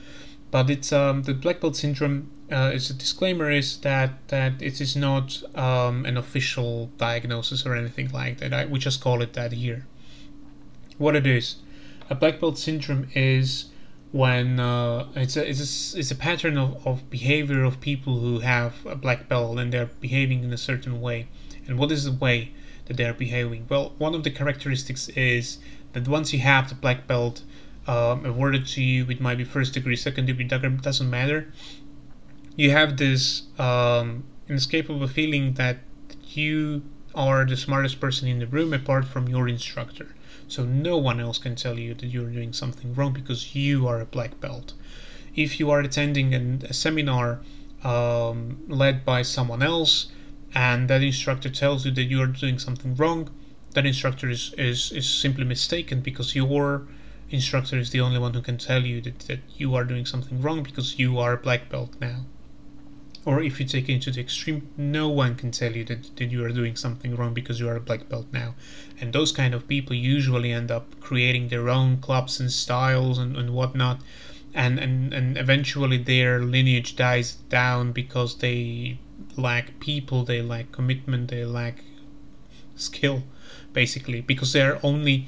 But 0.51 0.71
it's 0.71 0.93
um, 0.93 1.25
the 1.25 1.35
black 1.35 1.61
belt 1.61 1.77
syndrome. 1.77 2.31
Uh, 2.49 2.71
is 2.73 2.89
a 2.91 2.95
disclaimer 2.95 3.51
is 3.51 3.79
that 3.79 4.29
that 4.29 4.63
it 4.63 4.81
is 4.81 4.95
not 4.95 5.43
um, 5.57 6.07
an 6.07 6.17
official 6.17 6.89
diagnosis 6.97 7.67
or 7.67 7.75
anything 7.75 8.09
like 8.13 8.39
that. 8.39 8.55
I, 8.55 8.67
we 8.67 8.79
just 8.79 9.01
call 9.01 9.21
it 9.21 9.33
that 9.33 9.51
here. 9.51 9.85
What 10.97 11.17
it 11.17 11.27
is, 11.27 11.57
a 12.09 12.15
black 12.15 12.39
belt 12.39 12.57
syndrome 12.57 13.09
is 13.15 13.67
when 14.17 14.59
uh, 14.59 15.07
it's 15.15 15.37
a 15.37 15.49
it's 15.49 15.61
a, 15.61 15.99
it's 15.99 16.11
a 16.11 16.15
pattern 16.15 16.57
of, 16.57 16.87
of 16.87 17.11
behavior 17.11 17.63
of 17.65 17.81
people 17.81 18.19
who 18.21 18.41
have 18.41 18.75
a 18.87 18.97
black 18.97 19.29
belt 19.29 19.59
and 19.59 19.73
they're 19.73 19.91
behaving 20.01 20.43
in 20.43 20.53
a 20.53 20.59
certain 20.59 21.01
way. 21.01 21.29
And 21.67 21.79
what 21.79 21.93
is 21.93 22.05
the 22.05 22.13
way 22.13 22.53
that 22.87 22.97
they're 22.97 23.13
behaving? 23.13 23.67
Well, 23.69 23.93
one 23.99 24.15
of 24.15 24.25
the 24.25 24.31
characteristics 24.31 25.09
is 25.11 25.59
that 25.93 26.09
once 26.09 26.33
you 26.33 26.39
have 26.39 26.69
the 26.69 26.75
black 26.75 27.07
belt 27.07 27.43
um, 27.87 28.25
awarded 28.25 28.67
to 28.69 28.83
you, 28.83 29.07
it 29.11 29.21
might 29.21 29.39
be 29.39 29.45
first 29.45 29.75
degree, 29.75 29.97
second 29.97 30.27
degree, 30.27 30.45
doesn't 30.45 31.11
matter. 31.11 31.53
You 32.57 32.71
have 32.71 32.97
this 32.97 33.43
um, 33.59 34.25
inescapable 34.49 35.09
feeling 35.09 35.55
that 35.55 35.79
you 36.29 36.83
are 37.15 37.45
the 37.45 37.57
smartest 37.57 38.01
person 38.01 38.29
in 38.29 38.39
the 38.39 38.47
room 38.47 38.73
apart 38.73 39.05
from 39.07 39.29
your 39.29 39.47
instructor. 39.47 40.16
So 40.49 40.65
no 40.65 40.97
one 40.97 41.21
else 41.21 41.39
can 41.39 41.57
tell 41.57 41.79
you 41.79 41.95
that 41.95 42.07
you're 42.07 42.31
doing 42.31 42.53
something 42.53 42.95
wrong 42.95 43.13
because 43.13 43.55
you 43.55 43.87
are 43.89 44.01
a 44.01 44.07
black 44.07 44.41
belt. 44.41 44.75
If 45.35 45.59
you 45.61 45.71
are 45.71 45.81
attending 45.81 46.35
an, 46.35 46.63
a 46.69 46.73
seminar 46.73 47.41
um, 47.83 48.63
led 48.69 49.05
by 49.05 49.23
someone 49.23 49.63
else 49.63 50.09
and 50.55 50.89
that 50.89 51.03
instructor 51.03 51.51
tells 51.51 51.85
you 51.85 51.91
that 51.93 52.05
you 52.05 52.23
are 52.23 52.27
doing 52.27 52.59
something 52.59 52.95
wrong, 52.95 53.31
that 53.73 53.85
instructor 53.85 54.31
is, 54.31 54.55
is, 54.57 54.93
is 54.93 55.09
simply 55.09 55.45
mistaken 55.45 56.01
because 56.01 56.35
your 56.35 56.87
instructor 57.31 57.77
is 57.77 57.91
the 57.91 58.01
only 58.01 58.19
one 58.19 58.33
who 58.33 58.41
can 58.41 58.57
tell 58.57 58.87
you 58.87 59.01
that, 59.03 59.19
that 59.21 59.41
you 59.57 59.75
are 59.75 59.85
doing 59.85 60.07
something 60.07 60.41
wrong 60.41 60.63
because 60.63 60.99
you 60.99 61.19
are 61.19 61.33
a 61.33 61.39
black 61.39 61.69
belt 61.69 61.91
now 62.01 62.25
or 63.27 63.43
if 63.43 63.59
you 63.59 63.67
take 63.67 63.89
it 63.89 64.01
to 64.03 64.13
the 64.13 64.21
extreme, 64.21 64.71
no 64.77 65.09
one 65.09 65.35
can 65.35 65.51
tell 65.51 65.73
you 65.73 65.85
that, 65.85 66.15
that 66.17 66.27
you 66.27 66.45
are 66.45 66.53
doing 66.53 66.77
something 66.77 67.17
wrong 67.17 67.35
because 67.35 67.59
you 67.59 67.69
are 67.69 67.75
a 67.75 67.81
black 67.81 68.09
belt 68.09 68.27
now. 68.33 68.55
And 69.01 69.13
those 69.13 69.33
kind 69.33 69.53
of 69.53 69.67
people 69.67 69.97
usually 69.97 70.53
end 70.53 70.71
up 70.71 71.01
creating 71.01 71.49
their 71.49 71.69
own 71.69 71.97
clubs 71.97 72.39
and 72.39 72.53
styles 72.53 73.19
and, 73.19 73.37
and 73.37 73.51
whatnot. 73.51 74.01
And, 74.55 74.79
and, 74.79 75.13
and 75.13 75.37
eventually 75.37 75.99
their 75.99 76.39
lineage 76.39 76.95
dies 76.95 77.33
down 77.51 77.91
because 77.91 78.39
they 78.39 79.01
lack 79.37 79.81
people, 79.81 80.25
they 80.25 80.41
lack 80.41 80.71
commitment, 80.71 81.29
they 81.29 81.45
lack 81.45 81.83
skill, 82.77 83.25
basically, 83.73 84.21
because 84.21 84.53
they're 84.53 84.79
only 84.87 85.27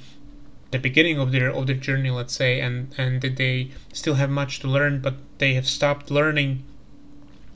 the 0.71 0.79
beginning 0.79 1.19
of 1.19 1.33
their 1.33 1.51
of 1.51 1.67
their 1.67 1.77
journey, 1.77 2.11
let's 2.11 2.35
say, 2.35 2.61
and 2.61 2.95
and 2.99 3.23
they 3.23 3.71
still 3.93 4.15
have 4.15 4.31
much 4.31 4.61
to 4.61 4.69
learn, 4.69 5.01
but 5.01 5.15
they 5.39 5.55
have 5.55 5.67
stopped 5.67 6.11
learning 6.11 6.63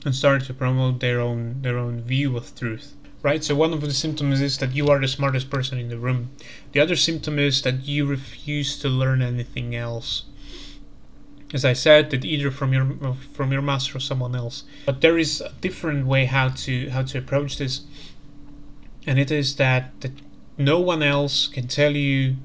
and 0.05 0.15
started 0.15 0.45
to 0.47 0.53
promote 0.53 0.99
their 0.99 1.19
own 1.19 1.61
their 1.61 1.77
own 1.77 2.01
view 2.01 2.35
of 2.37 2.55
truth 2.55 2.93
right? 3.23 3.43
So 3.43 3.55
one 3.55 3.73
of 3.73 3.81
the 3.81 3.93
symptoms 3.93 4.41
is 4.41 4.57
that 4.59 4.75
you 4.75 4.89
are 4.89 4.99
the 4.99 5.07
smartest 5.07 5.49
person 5.49 5.79
in 5.79 5.87
the 5.87 5.97
room. 5.97 6.31
The 6.73 6.81
other 6.81 6.95
symptom 6.95 7.39
is 7.39 7.61
that 7.63 7.87
you 7.87 8.05
refuse 8.05 8.77
to 8.79 8.89
learn 8.89 9.21
anything 9.23 9.73
else. 9.75 10.25
As 11.53 11.63
i 11.63 11.73
said 11.73 12.09
that 12.09 12.25
either 12.25 12.49
from 12.49 12.73
your 12.73 13.15
from 13.33 13.51
your 13.51 13.61
master 13.61 13.97
or 13.97 14.01
someone 14.01 14.35
else. 14.35 14.63
But 14.85 15.01
there 15.01 15.17
is 15.17 15.39
a 15.39 15.53
different 15.61 16.05
way 16.05 16.25
how 16.25 16.49
to 16.49 16.89
how 16.89 17.03
to 17.03 17.17
approach 17.17 17.57
this. 17.57 17.81
And 19.07 19.17
it 19.19 19.31
is 19.31 19.55
that 19.55 20.01
that 20.01 20.11
no 20.57 20.79
one 20.79 21.03
else 21.03 21.47
can 21.47 21.67
tell 21.67 21.95
you 21.95 22.37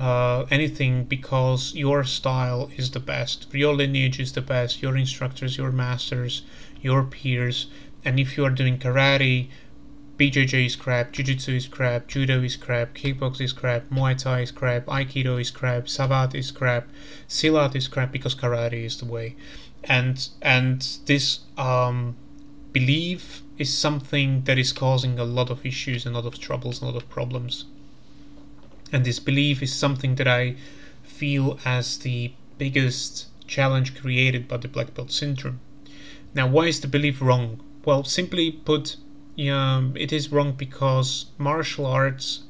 uh, 0.00 0.46
anything 0.50 1.04
because 1.04 1.74
your 1.74 2.04
style 2.04 2.70
is 2.76 2.90
the 2.92 3.00
best, 3.00 3.46
your 3.52 3.74
lineage 3.74 4.18
is 4.18 4.32
the 4.32 4.40
best, 4.40 4.80
your 4.80 4.96
instructors, 4.96 5.58
your 5.58 5.70
masters, 5.70 6.42
your 6.80 7.04
peers, 7.04 7.66
and 8.02 8.18
if 8.18 8.36
you 8.36 8.44
are 8.44 8.50
doing 8.50 8.78
karate, 8.78 9.48
BJJ 10.16 10.66
is 10.66 10.76
crap, 10.76 11.12
Jiu-Jitsu 11.12 11.52
is 11.52 11.66
crap, 11.66 12.06
Judo 12.06 12.42
is 12.42 12.56
crap, 12.56 12.94
Kickbox 12.94 13.40
is 13.42 13.52
crap, 13.52 13.90
Muay 13.90 14.16
Thai 14.16 14.40
is 14.40 14.50
crap, 14.50 14.86
Aikido 14.86 15.38
is 15.38 15.50
crap, 15.50 15.84
Savate 15.84 16.34
is 16.34 16.50
crap, 16.50 16.88
Silat 17.28 17.76
is 17.76 17.86
crap 17.86 18.10
because 18.10 18.34
karate 18.34 18.84
is 18.84 18.98
the 18.98 19.06
way, 19.06 19.36
and 19.84 20.28
and 20.40 20.98
this 21.04 21.40
um, 21.58 22.16
belief 22.72 23.42
is 23.58 23.76
something 23.76 24.44
that 24.44 24.58
is 24.58 24.72
causing 24.72 25.18
a 25.18 25.24
lot 25.24 25.50
of 25.50 25.64
issues, 25.66 26.06
a 26.06 26.10
lot 26.10 26.24
of 26.24 26.38
troubles, 26.38 26.80
a 26.80 26.86
lot 26.86 26.96
of 26.96 27.08
problems, 27.10 27.66
and 28.92 29.04
this 29.04 29.18
belief 29.18 29.62
is 29.62 29.72
something 29.72 30.16
that 30.16 30.28
I 30.28 30.56
feel 31.02 31.58
as 31.64 31.98
the 31.98 32.32
biggest 32.58 33.26
challenge 33.46 34.00
created 34.00 34.48
by 34.48 34.56
the 34.56 34.68
black 34.68 34.94
belt 34.94 35.10
syndrome. 35.10 35.60
Now, 36.34 36.46
why 36.46 36.66
is 36.66 36.80
the 36.80 36.88
belief 36.88 37.20
wrong? 37.20 37.60
Well, 37.84 38.04
simply 38.04 38.52
put, 38.52 38.96
yeah, 39.34 39.82
it 39.94 40.12
is 40.12 40.30
wrong 40.30 40.52
because 40.52 41.26
martial 41.38 41.86
arts, 41.86 42.44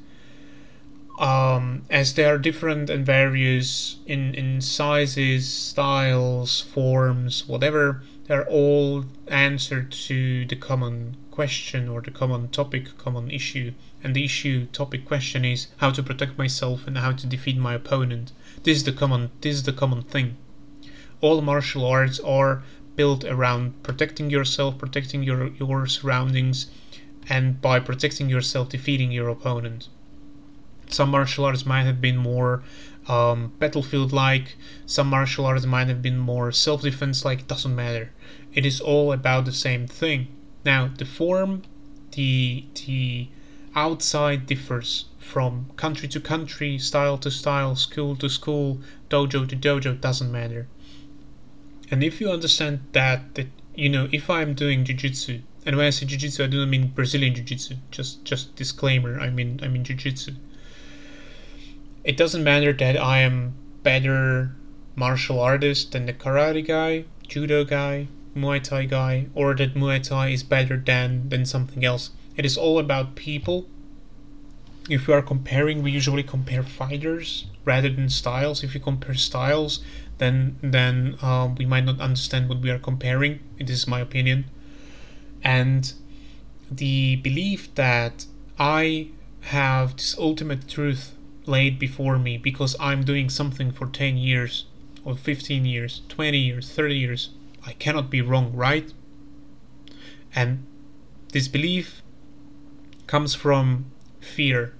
um, 1.19 1.83
as 1.89 2.13
they 2.13 2.25
are 2.25 2.37
different 2.37 2.89
and 2.89 3.05
various 3.05 3.97
in, 4.05 4.33
in 4.35 4.61
sizes, 4.61 5.49
styles, 5.49 6.61
forms, 6.61 7.47
whatever, 7.47 8.03
they're 8.31 8.47
all 8.47 9.03
answered 9.27 9.91
to 9.91 10.45
the 10.45 10.55
common 10.55 11.17
question 11.31 11.89
or 11.89 11.99
the 11.99 12.11
common 12.11 12.47
topic, 12.47 12.97
common 12.97 13.29
issue. 13.29 13.73
And 14.01 14.15
the 14.15 14.23
issue, 14.23 14.67
topic, 14.67 15.03
question 15.03 15.43
is 15.43 15.67
how 15.79 15.91
to 15.91 16.01
protect 16.01 16.37
myself 16.37 16.87
and 16.87 16.97
how 16.97 17.11
to 17.11 17.27
defeat 17.27 17.57
my 17.57 17.73
opponent. 17.73 18.31
This 18.63 18.77
is 18.77 18.83
the 18.85 18.93
common. 18.93 19.31
This 19.41 19.55
is 19.55 19.63
the 19.63 19.73
common 19.73 20.03
thing. 20.03 20.37
All 21.19 21.41
martial 21.41 21.85
arts 21.85 22.21
are 22.21 22.63
built 22.95 23.25
around 23.25 23.83
protecting 23.83 24.29
yourself, 24.29 24.77
protecting 24.77 25.23
your 25.23 25.47
your 25.47 25.85
surroundings, 25.85 26.71
and 27.27 27.59
by 27.59 27.81
protecting 27.81 28.29
yourself, 28.29 28.69
defeating 28.69 29.11
your 29.11 29.27
opponent. 29.27 29.89
Some 30.87 31.09
martial 31.09 31.43
arts 31.43 31.65
might 31.65 31.83
have 31.83 31.99
been 31.99 32.15
more 32.15 32.63
um, 33.11 33.51
battlefield-like. 33.59 34.55
Some 34.85 35.07
martial 35.09 35.45
arts 35.45 35.65
might 35.65 35.87
have 35.87 36.01
been 36.01 36.17
more 36.17 36.51
self-defense-like. 36.51 37.47
Doesn't 37.47 37.75
matter. 37.75 38.11
It 38.53 38.65
is 38.65 38.79
all 38.79 39.11
about 39.11 39.45
the 39.45 39.51
same 39.51 39.85
thing. 39.87 40.27
Now, 40.63 40.89
the 40.97 41.05
form, 41.05 41.63
the 42.11 42.65
the 42.85 43.27
outside 43.75 44.45
differs 44.45 45.05
from 45.19 45.65
country 45.75 46.07
to 46.09 46.19
country, 46.19 46.77
style 46.77 47.17
to 47.19 47.31
style, 47.31 47.75
school 47.75 48.15
to 48.17 48.29
school, 48.29 48.79
dojo 49.09 49.47
to 49.47 49.55
dojo. 49.55 49.99
Doesn't 49.99 50.31
matter. 50.31 50.67
And 51.91 52.03
if 52.03 52.21
you 52.21 52.31
understand 52.31 52.79
that, 52.93 53.35
that 53.35 53.47
you 53.75 53.89
know, 53.89 54.07
if 54.11 54.29
I'm 54.29 54.53
doing 54.53 54.85
jujitsu, 54.85 55.41
and 55.65 55.75
when 55.75 55.85
I 55.85 55.89
say 55.91 56.05
jujitsu, 56.05 56.43
I 56.43 56.47
do 56.47 56.59
not 56.59 56.69
mean 56.69 56.87
Brazilian 56.87 57.35
jiu-jitsu. 57.35 57.75
Just, 57.91 58.23
just 58.25 58.55
disclaimer. 58.55 59.19
I 59.19 59.29
mean, 59.29 59.59
I 59.61 59.67
mean 59.67 59.83
jujitsu. 59.83 60.35
It 62.03 62.17
doesn't 62.17 62.43
matter 62.43 62.73
that 62.73 62.97
I 62.97 63.19
am 63.19 63.53
better 63.83 64.55
martial 64.95 65.39
artist 65.39 65.91
than 65.91 66.05
the 66.05 66.13
karate 66.13 66.65
guy, 66.65 67.05
judo 67.27 67.63
guy, 67.63 68.07
Muay 68.35 68.61
Thai 68.61 68.85
guy, 68.85 69.27
or 69.35 69.53
that 69.55 69.75
Muay 69.75 70.01
Thai 70.01 70.29
is 70.29 70.43
better 70.43 70.77
than 70.77 71.29
than 71.29 71.45
something 71.45 71.85
else. 71.85 72.11
It 72.35 72.45
is 72.45 72.57
all 72.57 72.79
about 72.79 73.15
people. 73.15 73.67
If 74.89 75.07
we 75.07 75.13
are 75.13 75.21
comparing, 75.21 75.83
we 75.83 75.91
usually 75.91 76.23
compare 76.23 76.63
fighters 76.63 77.45
rather 77.65 77.89
than 77.89 78.09
styles. 78.09 78.63
If 78.63 78.73
you 78.73 78.81
compare 78.81 79.13
styles, 79.13 79.83
then 80.17 80.57
then 80.61 81.17
uh, 81.21 81.49
we 81.55 81.65
might 81.65 81.85
not 81.85 81.99
understand 81.99 82.49
what 82.49 82.61
we 82.61 82.71
are 82.71 82.79
comparing. 82.79 83.39
It 83.59 83.69
is 83.69 83.87
my 83.87 83.99
opinion, 83.99 84.45
and 85.43 85.93
the 86.71 87.17
belief 87.17 87.73
that 87.75 88.25
I 88.57 89.09
have 89.41 89.97
this 89.97 90.17
ultimate 90.17 90.67
truth 90.67 91.13
laid 91.51 91.77
before 91.77 92.17
me 92.17 92.37
because 92.37 92.75
I'm 92.79 93.03
doing 93.03 93.29
something 93.29 93.71
for 93.71 93.85
10 93.85 94.17
years 94.17 94.65
or 95.05 95.15
15 95.15 95.65
years, 95.65 96.01
20 96.09 96.37
years, 96.37 96.71
30 96.71 96.97
years. 96.97 97.29
I 97.65 97.73
cannot 97.73 98.09
be 98.09 98.21
wrong, 98.21 98.53
right? 98.53 98.91
And 100.33 100.65
this 101.33 101.47
belief 101.47 102.01
comes 103.05 103.35
from 103.35 103.91
fear. 104.19 104.73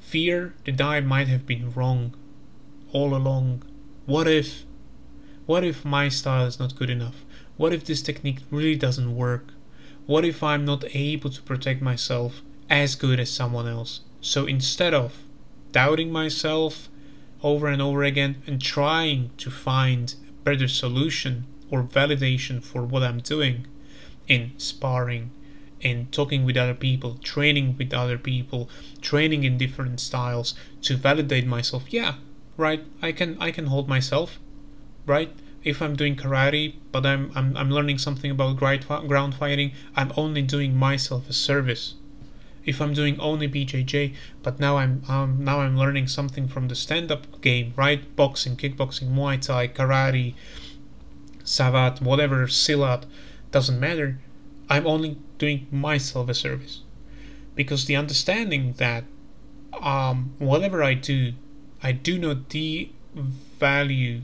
Fear 0.00 0.54
that 0.64 0.80
I 0.80 1.00
might 1.00 1.28
have 1.28 1.44
been 1.44 1.72
wrong 1.72 2.14
all 2.92 3.14
along 3.14 3.62
what 4.08 4.26
if 4.26 4.64
what 5.44 5.62
if 5.62 5.84
my 5.84 6.08
style 6.08 6.46
is 6.46 6.58
not 6.58 6.74
good 6.74 6.88
enough? 6.88 7.26
What 7.58 7.74
if 7.74 7.84
this 7.84 8.00
technique 8.00 8.38
really 8.50 8.74
doesn't 8.74 9.14
work? 9.14 9.52
What 10.06 10.24
if 10.24 10.42
I'm 10.42 10.64
not 10.64 10.82
able 10.94 11.28
to 11.28 11.42
protect 11.42 11.82
myself 11.82 12.40
as 12.70 12.94
good 12.94 13.20
as 13.20 13.30
someone 13.30 13.68
else? 13.68 14.00
So 14.22 14.46
instead 14.46 14.94
of 14.94 15.24
doubting 15.78 16.10
myself 16.10 16.88
over 17.42 17.68
and 17.68 17.80
over 17.80 18.02
again 18.02 18.42
and 18.46 18.60
trying 18.60 19.30
to 19.36 19.48
find 19.48 20.16
a 20.28 20.32
better 20.42 20.66
solution 20.66 21.46
or 21.70 21.82
validation 21.82 22.56
for 22.62 22.82
what 22.82 23.02
I'm 23.02 23.20
doing 23.20 23.66
in 24.26 24.52
sparring, 24.58 25.30
in 25.80 26.08
talking 26.10 26.44
with 26.44 26.56
other 26.56 26.74
people, 26.74 27.14
training 27.22 27.76
with 27.78 27.94
other 27.94 28.18
people, 28.18 28.68
training 29.00 29.44
in 29.44 29.56
different 29.56 30.00
styles 30.00 30.54
to 30.82 30.96
validate 30.96 31.46
myself, 31.46 31.84
yeah, 31.90 32.14
right 32.58 32.84
i 33.00 33.12
can 33.12 33.36
i 33.40 33.50
can 33.50 33.66
hold 33.66 33.88
myself 33.88 34.38
right? 35.06 35.32
If 35.64 35.80
i'm 35.80 35.96
doing 35.96 36.16
karate 36.16 36.74
but 36.92 37.06
i'm 37.06 37.30
i'm, 37.34 37.56
I'm 37.56 37.70
learning 37.70 37.98
something 37.98 38.30
about 38.30 38.56
ground 38.56 39.34
fighting 39.34 39.72
i'm 39.96 40.12
only 40.16 40.42
doing 40.42 40.76
myself 40.76 41.30
a 41.30 41.32
service 41.32 41.94
if 42.68 42.80
i'm 42.80 42.92
doing 42.92 43.18
only 43.18 43.48
bjj 43.48 44.14
but 44.42 44.60
now 44.60 44.76
i'm 44.76 45.02
um, 45.08 45.42
now 45.42 45.60
i'm 45.60 45.76
learning 45.76 46.06
something 46.06 46.46
from 46.46 46.68
the 46.68 46.74
stand-up 46.74 47.40
game 47.40 47.72
right? 47.76 48.14
Boxing 48.16 48.56
kickboxing 48.56 49.08
muay 49.14 49.40
thai 49.40 49.68
karate 49.68 50.34
savate 51.44 52.02
whatever 52.02 52.46
silat 52.46 53.04
doesn't 53.50 53.80
matter. 53.80 54.18
I'm 54.68 54.86
only 54.86 55.16
doing 55.38 55.66
myself 55.70 56.28
a 56.28 56.34
service. 56.34 56.82
Because 57.54 57.86
the 57.86 57.96
understanding 57.96 58.74
that 58.74 59.04
um, 59.80 60.34
whatever 60.38 60.82
i 60.82 60.94
do 60.94 61.32
I 61.80 61.92
do 61.92 62.18
not 62.18 62.48
devalue 62.48 64.22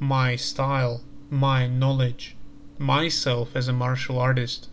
my 0.00 0.34
style, 0.36 1.02
my 1.30 1.68
knowledge, 1.68 2.36
myself 2.78 3.54
as 3.54 3.68
a 3.68 3.72
martial 3.72 4.18
artist. 4.18 4.68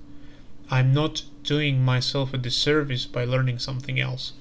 I'm 0.72 0.94
not 0.94 1.24
doing 1.48 1.84
myself 1.84 2.34
a 2.34 2.38
disservice 2.38 3.06
by 3.06 3.24
learning 3.24 3.58
something 3.58 4.00
else. 4.00 4.34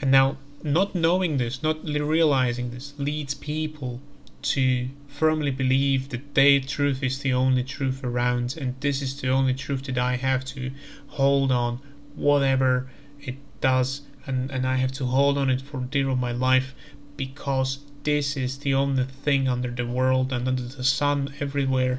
And 0.00 0.10
now, 0.10 0.38
not 0.62 0.94
knowing 0.94 1.36
this, 1.36 1.62
not 1.62 1.84
realizing 1.84 2.70
this, 2.70 2.94
leads 2.96 3.34
people 3.34 4.00
to 4.40 4.88
firmly 5.08 5.50
believe 5.50 6.10
that 6.10 6.34
their 6.34 6.60
truth 6.60 7.02
is 7.02 7.18
the 7.18 7.32
only 7.32 7.64
truth 7.64 8.04
around, 8.04 8.56
and 8.56 8.80
this 8.80 9.02
is 9.02 9.20
the 9.20 9.28
only 9.28 9.52
truth 9.52 9.82
that 9.84 9.98
I 9.98 10.14
have 10.14 10.44
to 10.46 10.70
hold 11.08 11.50
on, 11.50 11.80
whatever 12.14 12.88
it 13.20 13.36
does, 13.60 14.02
and, 14.24 14.50
and 14.50 14.64
I 14.64 14.76
have 14.76 14.92
to 14.92 15.06
hold 15.06 15.36
on 15.36 15.50
it 15.50 15.60
for 15.60 15.80
dear 15.80 16.08
of 16.10 16.18
my 16.18 16.32
life 16.32 16.72
because 17.16 17.80
this 18.04 18.36
is 18.36 18.58
the 18.58 18.74
only 18.74 19.04
thing 19.04 19.48
under 19.48 19.70
the 19.70 19.86
world 19.86 20.32
and 20.32 20.46
under 20.46 20.62
the 20.62 20.84
sun 20.84 21.34
everywhere 21.40 21.98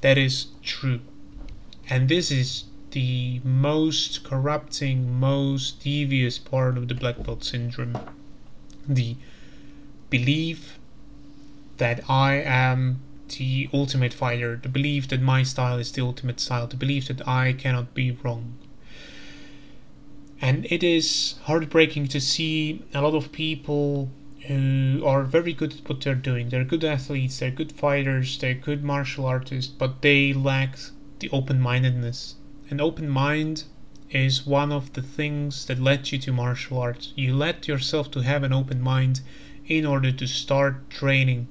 that 0.00 0.16
is 0.16 0.46
true. 0.62 1.00
And 1.88 2.08
this 2.08 2.30
is 2.30 2.64
the 2.90 3.40
most 3.44 4.24
corrupting, 4.24 5.18
most 5.18 5.80
devious 5.80 6.38
part 6.38 6.76
of 6.76 6.88
the 6.88 6.94
black 6.94 7.22
belt 7.22 7.44
syndrome. 7.44 7.98
The 8.88 9.16
belief 10.08 10.78
that 11.78 12.08
I 12.08 12.34
am 12.34 13.00
the 13.38 13.68
ultimate 13.72 14.12
fighter, 14.12 14.56
the 14.56 14.68
belief 14.68 15.08
that 15.08 15.22
my 15.22 15.42
style 15.42 15.78
is 15.78 15.92
the 15.92 16.02
ultimate 16.02 16.40
style, 16.40 16.66
the 16.66 16.76
belief 16.76 17.08
that 17.08 17.26
I 17.26 17.52
cannot 17.52 17.94
be 17.94 18.10
wrong. 18.10 18.58
And 20.40 20.66
it 20.70 20.82
is 20.82 21.36
heartbreaking 21.42 22.08
to 22.08 22.20
see 22.20 22.82
a 22.94 23.02
lot 23.02 23.14
of 23.14 23.30
people 23.30 24.10
who 24.46 25.04
are 25.04 25.22
very 25.22 25.52
good 25.52 25.74
at 25.74 25.88
what 25.88 26.00
they're 26.00 26.14
doing. 26.14 26.48
They're 26.48 26.64
good 26.64 26.82
athletes, 26.82 27.38
they're 27.38 27.50
good 27.50 27.72
fighters, 27.72 28.38
they're 28.38 28.54
good 28.54 28.82
martial 28.82 29.26
artists, 29.26 29.70
but 29.70 30.02
they 30.02 30.32
lack 30.32 30.78
the 31.18 31.30
open 31.30 31.60
mindedness. 31.60 32.36
An 32.70 32.80
open 32.80 33.08
mind 33.08 33.64
is 34.10 34.46
one 34.46 34.70
of 34.70 34.92
the 34.92 35.02
things 35.02 35.66
that 35.66 35.80
led 35.80 36.12
you 36.12 36.18
to 36.18 36.32
martial 36.32 36.78
arts. 36.78 37.12
You 37.16 37.34
let 37.34 37.66
yourself 37.66 38.12
to 38.12 38.20
have 38.20 38.44
an 38.44 38.52
open 38.52 38.80
mind 38.80 39.22
in 39.66 39.84
order 39.84 40.12
to 40.12 40.26
start 40.28 40.88
training 40.88 41.48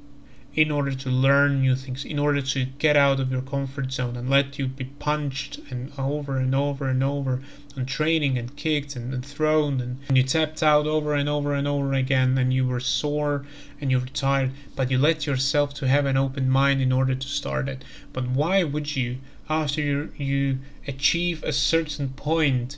in 0.55 0.71
order 0.71 0.93
to 0.93 1.09
learn 1.09 1.61
new 1.61 1.75
things, 1.75 2.03
in 2.03 2.17
order 2.17 2.41
to 2.41 2.65
get 2.65 2.97
out 2.97 3.19
of 3.19 3.31
your 3.31 3.41
comfort 3.41 3.91
zone 3.91 4.17
and 4.17 4.29
let 4.29 4.57
you 4.57 4.67
be 4.67 4.85
punched 4.85 5.59
and 5.69 5.91
over 5.97 6.37
and 6.37 6.55
over 6.55 6.89
and 6.89 7.03
over 7.03 7.41
and 7.75 7.87
training 7.87 8.37
and 8.37 8.55
kicked 8.55 8.95
and, 8.95 9.13
and 9.13 9.25
thrown 9.25 9.79
and, 9.79 9.99
and 10.07 10.17
you 10.17 10.23
tapped 10.23 10.63
out 10.63 10.87
over 10.87 11.13
and 11.13 11.29
over 11.29 11.53
and 11.53 11.67
over 11.67 11.93
again 11.93 12.37
and 12.37 12.53
you 12.53 12.67
were 12.67 12.79
sore 12.79 13.45
and 13.79 13.91
you 13.91 13.99
were 13.99 14.05
tired, 14.07 14.51
but 14.75 14.89
you 14.89 14.97
let 14.97 15.27
yourself 15.27 15.73
to 15.73 15.87
have 15.87 16.05
an 16.05 16.17
open 16.17 16.49
mind 16.49 16.81
in 16.81 16.91
order 16.91 17.15
to 17.15 17.27
start 17.27 17.69
it. 17.69 17.85
But 18.11 18.27
why 18.27 18.63
would 18.63 18.95
you, 18.95 19.19
after 19.49 19.81
you, 19.81 20.11
you 20.15 20.59
achieve 20.87 21.43
a 21.43 21.51
certain 21.51 22.09
point, 22.09 22.77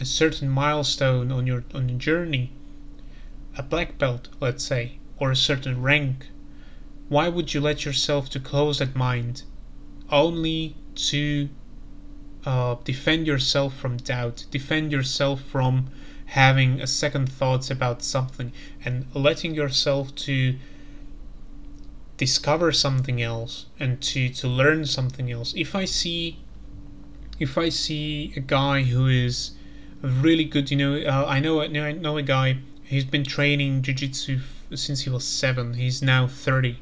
a 0.00 0.04
certain 0.04 0.48
milestone 0.48 1.30
on 1.30 1.46
your 1.46 1.64
on 1.74 1.98
journey, 1.98 2.52
a 3.56 3.62
black 3.62 3.98
belt, 3.98 4.28
let's 4.40 4.64
say, 4.64 4.98
or 5.18 5.30
a 5.30 5.36
certain 5.36 5.82
rank, 5.82 6.28
why 7.08 7.28
would 7.28 7.52
you 7.52 7.60
let 7.60 7.84
yourself 7.84 8.30
to 8.30 8.40
close 8.40 8.78
that 8.78 8.96
mind? 8.96 9.42
Only 10.10 10.76
to 10.94 11.48
uh, 12.46 12.76
defend 12.84 13.26
yourself 13.26 13.76
from 13.76 13.98
doubt, 13.98 14.46
defend 14.50 14.92
yourself 14.92 15.42
from 15.42 15.88
having 16.26 16.80
a 16.80 16.86
second 16.86 17.28
thoughts 17.30 17.70
about 17.70 18.02
something, 18.02 18.52
and 18.84 19.06
letting 19.12 19.54
yourself 19.54 20.14
to 20.14 20.56
discover 22.20 22.70
something 22.70 23.22
else 23.22 23.64
and 23.80 24.02
to, 24.02 24.28
to 24.28 24.46
learn 24.46 24.84
something 24.84 25.32
else. 25.32 25.54
If 25.56 25.74
I 25.74 25.86
see 25.86 26.38
if 27.38 27.56
I 27.56 27.70
see 27.70 28.34
a 28.36 28.40
guy 28.40 28.82
who 28.82 29.06
is 29.06 29.52
really 30.02 30.44
good, 30.44 30.70
you 30.70 30.76
know, 30.76 30.94
uh, 30.96 31.24
I 31.26 31.40
know 31.40 31.62
I 31.62 31.92
know 31.92 32.18
a 32.18 32.22
guy. 32.22 32.58
He's 32.84 33.06
been 33.06 33.24
training 33.24 33.82
jiu-jitsu 33.82 34.36
f- 34.36 34.78
since 34.78 35.02
he 35.02 35.10
was 35.10 35.24
seven. 35.24 35.74
He's 35.74 36.02
now 36.02 36.26
thirty 36.26 36.76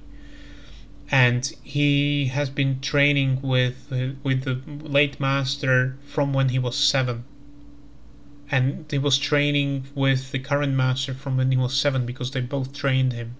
and 1.10 1.52
he 1.62 2.26
has 2.26 2.50
been 2.50 2.80
training 2.80 3.40
with 3.40 3.78
uh, 3.92 4.14
with 4.22 4.42
the 4.42 4.60
late 4.96 5.20
master 5.20 5.96
from 6.04 6.32
when 6.32 6.48
he 6.50 6.58
was 6.58 6.76
seven 6.76 7.24
and 8.50 8.84
he 8.90 8.98
was 8.98 9.16
training 9.18 9.86
with 9.94 10.32
the 10.32 10.38
current 10.38 10.74
master 10.74 11.14
from 11.14 11.36
when 11.36 11.50
he 11.50 11.56
was 11.56 11.74
seven 11.74 12.04
because 12.04 12.30
they 12.32 12.40
both 12.40 12.72
trained 12.72 13.12
him 13.12 13.36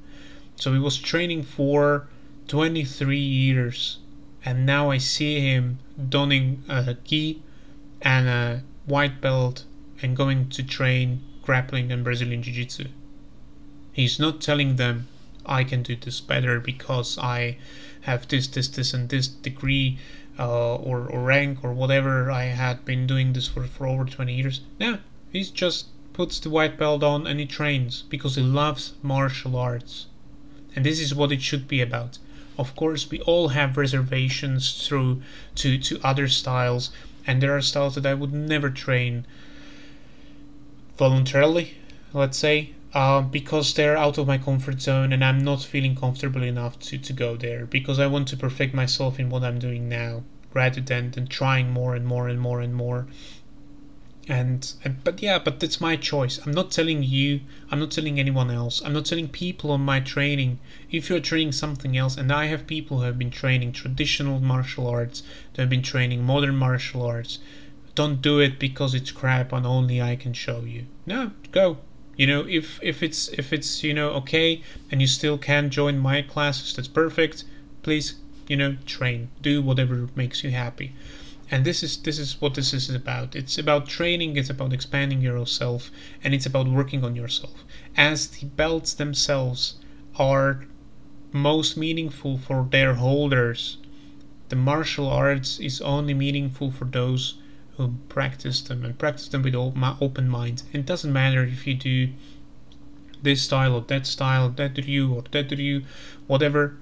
so 0.58 0.72
he 0.72 0.78
was 0.78 0.96
training 0.98 1.42
for 1.42 2.06
23 2.48 3.18
years 3.18 3.98
and 4.44 4.64
now 4.66 4.90
i 4.90 4.98
see 4.98 5.40
him 5.40 5.78
donning 6.08 6.62
a 6.68 6.94
gi 7.04 7.42
and 8.02 8.28
a 8.28 8.62
white 8.86 9.20
belt 9.20 9.64
and 10.02 10.16
going 10.16 10.48
to 10.48 10.62
train 10.62 11.22
grappling 11.42 11.90
and 11.92 12.04
brazilian 12.04 12.42
jiu-jitsu 12.42 12.86
he's 13.92 14.18
not 14.18 14.40
telling 14.40 14.76
them 14.76 15.08
I 15.48 15.64
can 15.64 15.82
do 15.82 15.96
this 15.96 16.20
better 16.20 16.60
because 16.60 17.18
I 17.18 17.56
have 18.02 18.28
this, 18.28 18.46
this, 18.46 18.68
this, 18.68 18.92
and 18.92 19.08
this 19.08 19.26
degree 19.26 19.98
uh, 20.38 20.76
or, 20.76 21.08
or 21.08 21.20
rank 21.22 21.64
or 21.64 21.72
whatever. 21.72 22.30
I 22.30 22.44
had 22.44 22.84
been 22.84 23.06
doing 23.06 23.32
this 23.32 23.48
for, 23.48 23.64
for 23.64 23.86
over 23.86 24.04
20 24.04 24.32
years. 24.32 24.60
No, 24.78 24.98
he 25.32 25.42
just 25.42 25.86
puts 26.12 26.38
the 26.38 26.50
white 26.50 26.76
belt 26.76 27.02
on 27.02 27.26
and 27.26 27.40
he 27.40 27.46
trains 27.46 28.02
because 28.02 28.36
he 28.36 28.42
loves 28.42 28.92
martial 29.02 29.56
arts. 29.56 30.06
And 30.74 30.84
this 30.84 31.00
is 31.00 31.14
what 31.14 31.32
it 31.32 31.42
should 31.42 31.66
be 31.66 31.80
about. 31.80 32.18
Of 32.58 32.74
course, 32.74 33.10
we 33.10 33.20
all 33.20 33.48
have 33.48 33.76
reservations 33.76 34.86
through 34.86 35.22
to, 35.56 35.78
to 35.78 36.00
other 36.02 36.28
styles, 36.28 36.90
and 37.26 37.40
there 37.40 37.56
are 37.56 37.60
styles 37.60 37.94
that 37.94 38.06
I 38.06 38.14
would 38.14 38.32
never 38.32 38.70
train 38.70 39.26
voluntarily, 40.96 41.74
let's 42.12 42.36
say, 42.36 42.70
uh, 42.94 43.20
because 43.20 43.74
they're 43.74 43.96
out 43.96 44.18
of 44.18 44.26
my 44.26 44.38
comfort 44.38 44.80
zone 44.80 45.12
and 45.12 45.24
I'm 45.24 45.44
not 45.44 45.62
feeling 45.62 45.94
comfortable 45.94 46.42
enough 46.42 46.78
to, 46.80 46.98
to 46.98 47.12
go 47.12 47.36
there 47.36 47.66
because 47.66 47.98
I 47.98 48.06
want 48.06 48.28
to 48.28 48.36
perfect 48.36 48.74
myself 48.74 49.20
in 49.20 49.28
what 49.28 49.44
I'm 49.44 49.58
doing 49.58 49.88
now 49.88 50.22
rather 50.54 50.80
than, 50.80 51.10
than 51.10 51.26
trying 51.26 51.70
more 51.70 51.94
and 51.94 52.06
more 52.06 52.28
and 52.28 52.40
more 52.40 52.60
and 52.60 52.74
more. 52.74 53.06
And, 54.28 54.74
but 55.04 55.22
yeah, 55.22 55.38
but 55.38 55.58
that's 55.58 55.80
my 55.80 55.96
choice. 55.96 56.38
I'm 56.44 56.52
not 56.52 56.70
telling 56.70 57.02
you, 57.02 57.40
I'm 57.70 57.80
not 57.80 57.90
telling 57.90 58.20
anyone 58.20 58.50
else, 58.50 58.82
I'm 58.84 58.92
not 58.92 59.06
telling 59.06 59.28
people 59.28 59.70
on 59.70 59.80
my 59.80 60.00
training. 60.00 60.58
If 60.90 61.08
you're 61.08 61.20
training 61.20 61.52
something 61.52 61.96
else, 61.96 62.16
and 62.16 62.30
I 62.30 62.46
have 62.46 62.66
people 62.66 62.98
who 62.98 63.04
have 63.04 63.18
been 63.18 63.30
training 63.30 63.72
traditional 63.72 64.38
martial 64.38 64.86
arts, 64.86 65.22
they 65.54 65.62
have 65.62 65.70
been 65.70 65.82
training 65.82 66.24
modern 66.24 66.56
martial 66.56 67.02
arts, 67.02 67.38
don't 67.94 68.20
do 68.20 68.38
it 68.38 68.58
because 68.58 68.94
it's 68.94 69.10
crap 69.10 69.52
and 69.52 69.66
only 69.66 70.02
I 70.02 70.14
can 70.14 70.34
show 70.34 70.60
you. 70.60 70.84
No, 71.06 71.32
go 71.50 71.78
you 72.18 72.26
know 72.26 72.44
if 72.46 72.78
if 72.82 73.02
it's 73.02 73.28
if 73.28 73.52
it's 73.52 73.82
you 73.82 73.94
know 73.94 74.10
okay 74.10 74.60
and 74.90 75.00
you 75.00 75.06
still 75.06 75.38
can 75.38 75.70
join 75.70 75.98
my 75.98 76.20
classes 76.20 76.74
that's 76.74 76.88
perfect 76.88 77.44
please 77.82 78.16
you 78.48 78.56
know 78.56 78.76
train 78.84 79.30
do 79.40 79.62
whatever 79.62 80.08
makes 80.14 80.44
you 80.44 80.50
happy 80.50 80.92
and 81.50 81.64
this 81.64 81.82
is 81.82 81.96
this 82.02 82.18
is 82.18 82.40
what 82.40 82.54
this 82.54 82.74
is 82.74 82.90
about 82.90 83.34
it's 83.34 83.58
about 83.58 83.86
training 83.86 84.36
it's 84.36 84.50
about 84.50 84.72
expanding 84.72 85.20
yourself 85.20 85.90
and 86.22 86.34
it's 86.34 86.46
about 86.46 86.68
working 86.68 87.04
on 87.04 87.16
yourself 87.16 87.64
as 87.96 88.28
the 88.28 88.46
belts 88.46 88.94
themselves 88.94 89.74
are 90.18 90.64
most 91.32 91.76
meaningful 91.76 92.38
for 92.38 92.66
their 92.70 92.94
holders 92.94 93.78
the 94.48 94.56
martial 94.56 95.08
arts 95.08 95.60
is 95.60 95.80
only 95.82 96.14
meaningful 96.14 96.70
for 96.70 96.86
those 96.86 97.34
who 97.78 97.94
practice 98.08 98.60
them 98.62 98.84
and 98.84 98.98
practice 98.98 99.28
them 99.28 99.42
with 99.42 99.54
open 99.54 100.28
mind. 100.28 100.64
It 100.72 100.84
doesn't 100.84 101.12
matter 101.12 101.44
if 101.44 101.66
you 101.66 101.74
do 101.74 102.08
this 103.22 103.42
style 103.42 103.74
or 103.74 103.82
that 103.82 104.06
style, 104.06 104.48
that 104.50 104.76
ryu 104.76 105.14
or 105.14 105.22
that 105.30 105.50
ryu, 105.50 105.82
whatever. 106.26 106.76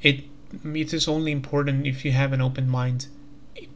It 0.00 0.24
it 0.64 0.94
is 0.94 1.08
only 1.08 1.30
important 1.30 1.86
if 1.86 2.04
you 2.04 2.12
have 2.12 2.32
an 2.32 2.40
open 2.40 2.68
mind, 2.68 3.08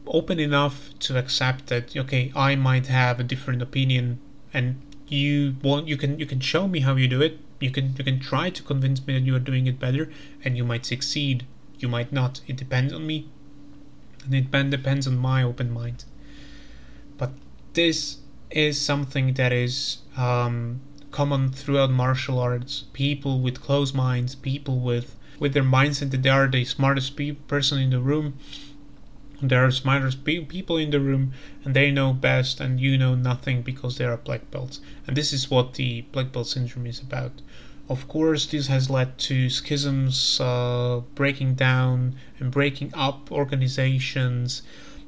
open 0.07 0.39
enough 0.39 0.89
to 0.99 1.17
accept 1.17 1.67
that 1.67 1.95
okay, 1.95 2.31
I 2.35 2.55
might 2.55 2.87
have 2.87 3.19
a 3.19 3.23
different 3.23 3.61
opinion, 3.61 4.19
and 4.53 4.81
you 5.07 5.55
want 5.61 5.87
you 5.87 5.97
can 5.97 6.19
you 6.19 6.25
can 6.25 6.39
show 6.39 6.67
me 6.67 6.81
how 6.81 6.95
you 6.95 7.07
do 7.07 7.21
it. 7.21 7.39
You 7.59 7.71
can 7.71 7.95
you 7.97 8.03
can 8.03 8.19
try 8.19 8.49
to 8.49 8.63
convince 8.63 9.05
me 9.05 9.13
that 9.13 9.25
you 9.25 9.35
are 9.35 9.39
doing 9.39 9.67
it 9.67 9.79
better, 9.79 10.11
and 10.43 10.57
you 10.57 10.63
might 10.63 10.85
succeed. 10.85 11.45
You 11.79 11.87
might 11.87 12.11
not. 12.11 12.41
It 12.47 12.55
depends 12.55 12.93
on 12.93 13.05
me, 13.05 13.29
and 14.25 14.33
it 14.33 14.51
depends 14.69 15.07
on 15.07 15.17
my 15.17 15.43
open 15.43 15.71
mind 15.71 16.05
but 17.17 17.31
this 17.73 18.17
is 18.51 18.79
something 18.79 19.33
that 19.33 19.51
is 19.51 19.99
um, 20.17 20.81
common 21.11 21.51
throughout 21.51 21.91
martial 21.91 22.39
arts. 22.39 22.85
People 22.93 23.39
with 23.39 23.61
closed 23.61 23.95
minds, 23.95 24.35
people 24.35 24.79
with 24.79 25.15
with 25.39 25.53
their 25.53 25.63
mindset 25.63 26.11
that 26.11 26.21
they 26.23 26.29
are 26.29 26.47
the 26.47 26.63
smartest 26.63 27.15
pe- 27.15 27.31
person 27.31 27.79
in 27.79 27.89
the 27.89 27.99
room. 27.99 28.37
There 29.45 29.65
are 29.65 29.71
smartest 29.71 30.23
pe- 30.23 30.45
people 30.45 30.77
in 30.77 30.91
the 30.91 30.99
room, 30.99 31.33
and 31.65 31.75
they 31.75 31.91
know 31.91 32.13
best, 32.13 32.61
and 32.61 32.79
you 32.79 32.97
know 32.97 33.13
nothing 33.13 33.61
because 33.61 33.97
they 33.97 34.05
are 34.05 34.17
black 34.17 34.49
belts. 34.51 34.79
And 35.05 35.17
this 35.17 35.33
is 35.33 35.51
what 35.51 35.73
the 35.73 36.01
black 36.13 36.31
belt 36.31 36.47
syndrome 36.47 36.87
is 36.87 37.01
about. 37.01 37.41
Of 37.89 38.07
course, 38.07 38.45
this 38.45 38.67
has 38.67 38.89
led 38.89 39.17
to 39.29 39.49
schisms, 39.49 40.39
uh, 40.39 41.01
breaking 41.15 41.55
down 41.55 42.15
and 42.39 42.49
breaking 42.49 42.91
up 42.93 43.29
organizations 43.31 44.61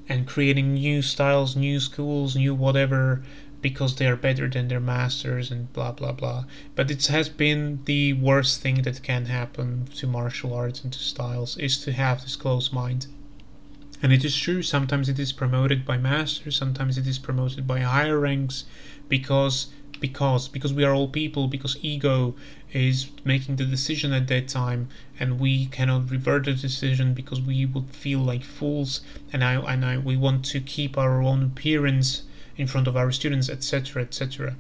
and 0.10 0.28
creating 0.28 0.74
new 0.74 1.02
styles, 1.02 1.56
new 1.56 1.80
schools, 1.80 2.36
new 2.36 2.54
whatever 2.54 3.24
because 3.62 3.96
they 3.96 4.06
are 4.06 4.16
better 4.16 4.48
than 4.48 4.68
their 4.68 4.80
masters 4.80 5.50
and 5.50 5.74
blah 5.74 5.92
blah 5.92 6.12
blah. 6.12 6.44
But 6.76 6.92
it 6.92 7.08
has 7.08 7.30
been 7.30 7.80
the 7.86 8.14
worst 8.14 8.62
thing 8.62 8.84
that 8.84 9.02
can 9.02 9.26
happen 9.26 9.88
to 9.96 10.06
martial 10.06 10.54
arts 10.54 10.84
and 10.84 10.94
to 10.94 11.00
styles 11.00 11.58
is 11.58 11.84
to 11.86 11.92
have 11.94 12.22
this 12.22 12.36
closed 12.36 12.72
mind. 12.74 13.08
And 14.06 14.14
it 14.14 14.24
is 14.24 14.38
true, 14.38 14.62
sometimes 14.62 15.10
it 15.10 15.18
is 15.18 15.32
promoted 15.32 15.84
by 15.84 15.98
masters, 15.98 16.56
sometimes 16.56 16.96
it 17.00 17.08
is 17.08 17.18
promoted 17.18 17.66
by 17.66 17.80
higher 17.80 18.20
ranks 18.20 18.66
because 19.10 19.70
because 20.00 20.48
because 20.48 20.72
we 20.72 20.84
are 20.84 20.94
all 20.94 21.08
people 21.08 21.48
because 21.48 21.76
ego 21.82 22.36
is 22.72 23.10
making 23.24 23.56
the 23.56 23.66
decision 23.66 24.14
at 24.14 24.28
that 24.28 24.48
time 24.48 24.90
and 25.20 25.40
we 25.40 25.66
cannot 25.66 26.12
revert 26.12 26.46
the 26.46 26.54
decision 26.54 27.16
because 27.16 27.42
we 27.42 27.66
would 27.66 27.90
feel 27.90 28.20
like 28.20 28.44
fools 28.44 29.02
and 29.34 29.44
I 29.44 29.56
and 29.56 29.84
I 29.84 29.98
we 29.98 30.16
want 30.16 30.46
to 30.54 30.60
keep 30.60 31.00
our 31.00 31.24
own 31.24 31.42
appearance 31.42 32.26
in 32.58 32.68
front 32.68 32.88
of 32.88 32.96
our 32.96 33.12
students 33.12 33.50
etc 33.50 34.04
etc 34.04 34.56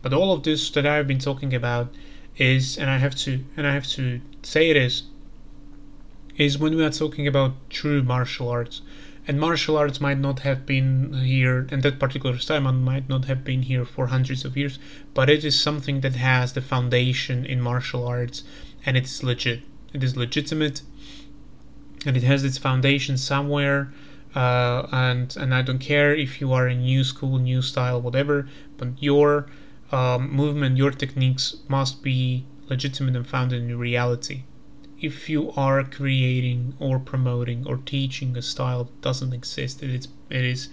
but 0.00 0.14
all 0.14 0.32
of 0.32 0.44
this 0.44 0.70
that 0.70 0.86
I've 0.86 1.06
been 1.06 1.18
talking 1.18 1.52
about 1.52 1.92
is 2.38 2.78
and 2.78 2.88
I 2.88 2.96
have 2.96 3.16
to 3.16 3.44
and 3.54 3.66
I 3.66 3.74
have 3.74 3.86
to 3.88 4.22
say 4.42 4.70
it 4.70 5.02
is 6.36 6.58
when 6.58 6.76
we 6.76 6.84
are 6.84 6.90
talking 6.90 7.26
about 7.26 7.52
true 7.70 8.02
martial 8.02 8.48
arts. 8.48 8.82
And 9.26 9.38
martial 9.38 9.76
arts 9.76 10.00
might 10.00 10.18
not 10.18 10.40
have 10.40 10.66
been 10.66 11.12
here 11.14 11.68
and 11.70 11.82
that 11.84 12.00
particular 12.00 12.38
style 12.38 12.60
might 12.60 13.08
not 13.08 13.26
have 13.26 13.44
been 13.44 13.62
here 13.62 13.84
for 13.84 14.08
hundreds 14.08 14.44
of 14.44 14.56
years 14.56 14.80
but 15.14 15.30
it 15.30 15.44
is 15.44 15.58
something 15.60 16.00
that 16.00 16.16
has 16.16 16.54
the 16.54 16.60
foundation 16.60 17.46
in 17.46 17.60
martial 17.60 18.04
arts 18.06 18.42
and 18.84 18.96
it's 18.96 19.22
legit. 19.22 19.62
It 19.92 20.02
is 20.02 20.16
legitimate 20.16 20.82
and 22.04 22.16
it 22.16 22.24
has 22.24 22.42
its 22.42 22.58
foundation 22.58 23.16
somewhere 23.16 23.92
uh, 24.34 24.88
and 24.90 25.36
and 25.36 25.54
I 25.54 25.62
don't 25.62 25.78
care 25.78 26.14
if 26.14 26.40
you 26.40 26.52
are 26.52 26.66
a 26.66 26.74
new 26.74 27.04
school 27.04 27.38
new 27.38 27.62
style 27.62 28.00
whatever 28.00 28.48
but 28.76 29.00
your 29.00 29.46
um, 29.92 30.32
movement 30.32 30.78
your 30.78 30.90
techniques 30.90 31.56
must 31.68 32.02
be 32.02 32.46
legitimate 32.68 33.14
and 33.14 33.26
founded 33.26 33.62
in 33.62 33.78
reality 33.78 34.44
if 35.02 35.28
you 35.28 35.50
are 35.56 35.82
creating 35.82 36.74
or 36.78 36.98
promoting 37.00 37.66
or 37.66 37.76
teaching 37.76 38.36
a 38.36 38.42
style 38.42 38.84
that 38.84 39.00
doesn't 39.00 39.32
exist, 39.32 39.82
it 39.82 39.90
is 39.90 40.08
it 40.30 40.44
is 40.44 40.68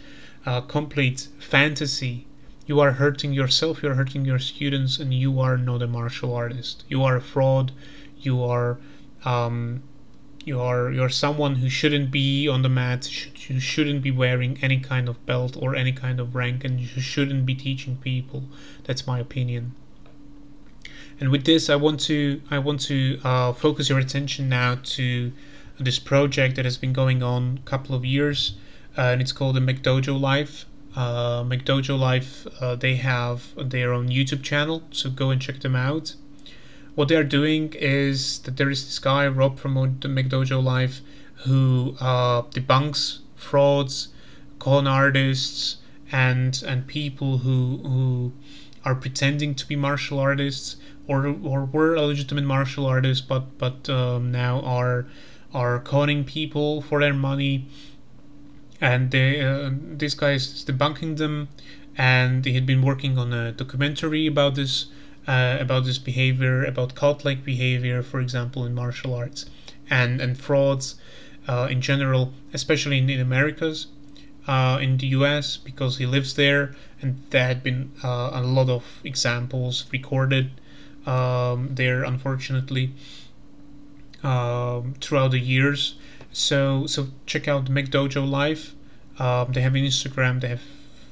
a 0.46 0.62
complete 0.62 1.28
fantasy. 1.40 2.28
You 2.68 2.80
are 2.80 2.92
hurting 2.92 3.34
yourself, 3.34 3.82
you 3.82 3.90
are 3.90 3.96
hurting 3.96 4.26
your 4.26 4.38
students, 4.38 5.00
and 5.00 5.12
you 5.12 5.40
are 5.40 5.58
not 5.58 5.82
a 5.82 5.88
martial 5.88 6.36
artist. 6.36 6.84
You 6.88 7.04
are 7.04 7.16
a 7.16 7.22
fraud. 7.22 7.72
You 8.20 8.44
are 8.44 8.78
um, 9.26 9.82
you 10.46 10.62
are 10.62 10.92
you're 10.92 11.10
someone 11.10 11.56
who 11.56 11.70
shouldn't 11.70 12.12
be 12.12 12.48
on 12.48 12.62
the 12.62 12.70
mat. 12.70 13.10
You 13.50 13.60
shouldn't 13.60 14.04
be 14.04 14.12
wearing 14.12 14.60
any 14.62 14.80
kind 14.80 15.10
of 15.10 15.26
belt 15.26 15.58
or 15.60 15.76
any 15.76 15.92
kind 15.92 16.20
of 16.20 16.36
rank, 16.36 16.64
and 16.64 16.80
you 16.80 17.02
shouldn't 17.02 17.48
be 17.48 17.56
teaching 17.56 17.98
people. 17.98 18.44
That's 18.84 19.08
my 19.08 19.20
opinion. 19.20 19.74
And 21.20 21.30
with 21.30 21.44
this, 21.44 21.70
I 21.70 21.76
want 21.76 22.00
to 22.02 22.42
I 22.50 22.60
want 22.60 22.80
to 22.82 23.20
uh, 23.24 23.54
focus 23.54 23.90
your 23.90 24.00
attention 24.00 24.48
now 24.48 24.78
to 24.96 25.34
this 25.78 26.00
project 26.00 26.56
that 26.56 26.66
has 26.66 26.78
been 26.78 26.94
going 26.94 27.22
on 27.22 27.60
a 27.62 27.70
couple 27.70 27.94
of 27.96 28.06
years, 28.06 28.56
uh, 28.98 29.02
and 29.02 29.22
it's 29.22 29.34
called 29.34 29.56
the 29.56 29.60
McDojo 29.60 30.20
Life. 30.20 30.66
Uh, 30.96 31.44
McDojo 31.44 32.00
Life, 32.00 32.48
uh, 32.62 32.76
they 32.76 32.96
have 32.96 33.54
their 33.58 33.94
own 33.94 34.10
YouTube 34.10 34.44
channel, 34.44 34.84
so 34.92 35.10
go 35.10 35.30
and 35.30 35.42
check 35.42 35.60
them 35.60 35.76
out. 35.76 36.16
What 36.96 37.08
they 37.08 37.16
are 37.16 37.24
doing 37.24 37.74
is 37.74 38.40
that 38.40 38.58
there 38.58 38.70
is 38.70 38.86
this 38.86 39.00
guy 39.00 39.28
Rob 39.28 39.60
from 39.60 39.76
the 40.02 40.08
McDojo 40.08 40.64
Life 40.64 41.02
who 41.46 41.96
uh, 42.00 42.44
debunks 42.44 43.20
frauds, 43.36 44.10
con 44.58 44.88
artists, 44.88 45.78
and 46.12 46.62
and 46.66 46.88
people 46.88 47.40
who 47.40 47.78
who 47.84 48.34
are 48.86 48.96
pretending 48.96 49.54
to 49.56 49.68
be 49.68 49.76
martial 49.76 50.20
artists 50.20 50.78
or 51.10 51.26
or 51.44 51.66
were 51.66 51.96
a 51.96 52.04
legitimate 52.04 52.46
martial 52.46 52.86
artist, 52.86 53.28
but 53.28 53.58
but 53.58 53.90
um, 53.90 54.32
now 54.32 54.62
are 54.62 55.08
are 55.54 55.80
conning 55.80 56.24
people 56.24 56.82
for 56.82 57.00
their 57.00 57.14
money, 57.14 57.66
and 58.80 59.10
they, 59.10 59.42
uh, 59.42 59.72
this 59.74 60.14
guy 60.14 60.34
is 60.34 60.64
debunking 60.68 61.18
them, 61.18 61.50
and 61.98 62.46
he 62.46 62.54
had 62.54 62.66
been 62.68 62.84
working 62.84 63.18
on 63.18 63.34
a 63.34 63.52
documentary 63.52 64.28
about 64.28 64.54
this 64.54 64.86
uh, 65.28 65.58
about 65.60 65.84
this 65.86 65.98
behavior, 65.98 66.64
about 66.64 66.94
cult-like 66.94 67.44
behavior, 67.44 68.04
for 68.04 68.20
example, 68.22 68.64
in 68.64 68.76
martial 68.76 69.16
arts, 69.16 69.48
and 69.90 70.22
and 70.22 70.38
frauds 70.38 70.96
uh, 71.48 71.68
in 71.72 71.82
general, 71.82 72.32
especially 72.54 73.00
in, 73.00 73.10
in 73.10 73.20
Americas. 73.20 73.88
Uh, 74.48 74.80
in 74.82 74.98
the 74.98 75.06
US 75.08 75.58
because 75.58 76.00
he 76.00 76.08
lives 76.08 76.34
there, 76.34 76.74
and 77.02 77.22
there 77.30 77.46
had 77.46 77.62
been 77.62 77.92
uh, 78.04 78.32
a 78.34 78.42
lot 78.42 78.68
of 78.68 78.84
examples 79.04 79.86
recorded 79.92 80.50
um, 81.10 81.70
there, 81.76 82.04
unfortunately, 82.04 82.94
um, 84.24 84.94
throughout 85.02 85.32
the 85.32 85.40
years. 85.40 85.96
So 86.32 86.86
so 86.86 87.08
check 87.26 87.48
out 87.48 87.66
McDojo 87.66 88.30
Life. 88.30 88.76
Um, 89.18 89.52
they 89.54 89.62
have 89.62 89.74
Instagram. 89.74 90.40
They 90.42 90.50
have, 90.50 90.62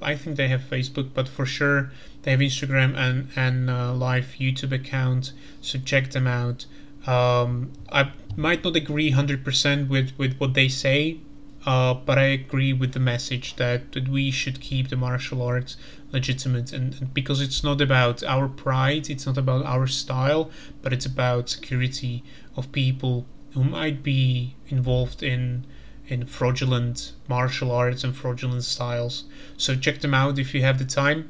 I 0.01 0.15
think 0.15 0.37
they 0.37 0.47
have 0.47 0.61
Facebook, 0.61 1.09
but 1.13 1.27
for 1.27 1.45
sure 1.45 1.91
they 2.21 2.31
have 2.31 2.39
Instagram 2.39 2.95
and 2.95 3.29
and 3.35 3.69
uh, 3.69 3.93
live 3.93 4.35
YouTube 4.39 4.71
account. 4.71 5.33
So 5.61 5.79
check 5.79 6.11
them 6.11 6.27
out. 6.27 6.65
Um, 7.07 7.71
I 7.91 8.11
might 8.35 8.63
not 8.63 8.75
agree 8.75 9.11
hundred 9.11 9.43
percent 9.43 9.89
with 9.89 10.11
with 10.17 10.37
what 10.37 10.53
they 10.53 10.67
say, 10.67 11.17
uh, 11.65 11.93
but 11.93 12.17
I 12.17 12.25
agree 12.25 12.71
with 12.71 12.93
the 12.93 12.99
message 12.99 13.55
that, 13.55 13.91
that 13.93 14.07
we 14.07 14.31
should 14.31 14.61
keep 14.61 14.89
the 14.89 14.95
martial 14.95 15.41
arts 15.41 15.75
legitimate 16.11 16.71
and, 16.71 16.93
and, 16.99 17.13
because 17.13 17.41
it's 17.41 17.63
not 17.63 17.81
about 17.81 18.23
our 18.23 18.47
pride 18.47 19.09
it's 19.09 19.25
not 19.25 19.37
about 19.37 19.65
our 19.65 19.87
style 19.87 20.49
but 20.81 20.93
it's 20.93 21.05
about 21.05 21.49
security 21.49 22.23
of 22.55 22.71
people 22.71 23.25
who 23.51 23.63
might 23.63 24.03
be 24.03 24.55
involved 24.69 25.21
in 25.23 25.65
in 26.07 26.25
fraudulent 26.25 27.13
martial 27.27 27.71
arts 27.71 28.03
and 28.03 28.15
fraudulent 28.15 28.63
styles. 28.63 29.25
So 29.57 29.75
check 29.75 29.99
them 29.99 30.13
out 30.13 30.39
if 30.39 30.53
you 30.53 30.61
have 30.61 30.79
the 30.79 30.85
time. 30.85 31.29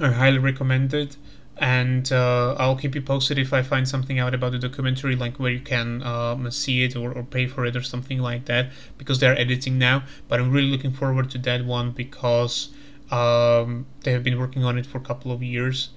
I 0.00 0.10
highly 0.10 0.38
recommend 0.38 0.94
it 0.94 1.16
and 1.62 2.10
uh, 2.10 2.56
I'll 2.58 2.74
keep 2.74 2.96
you 2.96 3.00
posted 3.00 3.38
if 3.38 3.52
I 3.52 3.62
find 3.62 3.88
something 3.88 4.18
out 4.18 4.34
about 4.34 4.50
the 4.50 4.58
documentary, 4.58 5.14
like 5.14 5.38
where 5.38 5.52
you 5.52 5.60
can 5.60 6.02
um, 6.02 6.50
see 6.50 6.82
it 6.82 6.96
or, 6.96 7.12
or 7.12 7.22
pay 7.22 7.46
for 7.46 7.64
it 7.64 7.76
or 7.76 7.82
something 7.82 8.18
like 8.18 8.46
that, 8.46 8.72
because 8.98 9.20
they're 9.20 9.38
editing 9.38 9.78
now. 9.78 10.02
But 10.26 10.40
I'm 10.40 10.50
really 10.50 10.66
looking 10.66 10.92
forward 10.92 11.30
to 11.30 11.38
that 11.38 11.64
one 11.64 11.92
because 11.92 12.70
um, 13.12 13.86
they 14.02 14.10
have 14.10 14.24
been 14.24 14.40
working 14.40 14.64
on 14.64 14.76
it 14.76 14.86
for 14.86 14.98
a 14.98 15.02
couple 15.02 15.30
of 15.30 15.40
years. 15.40 15.90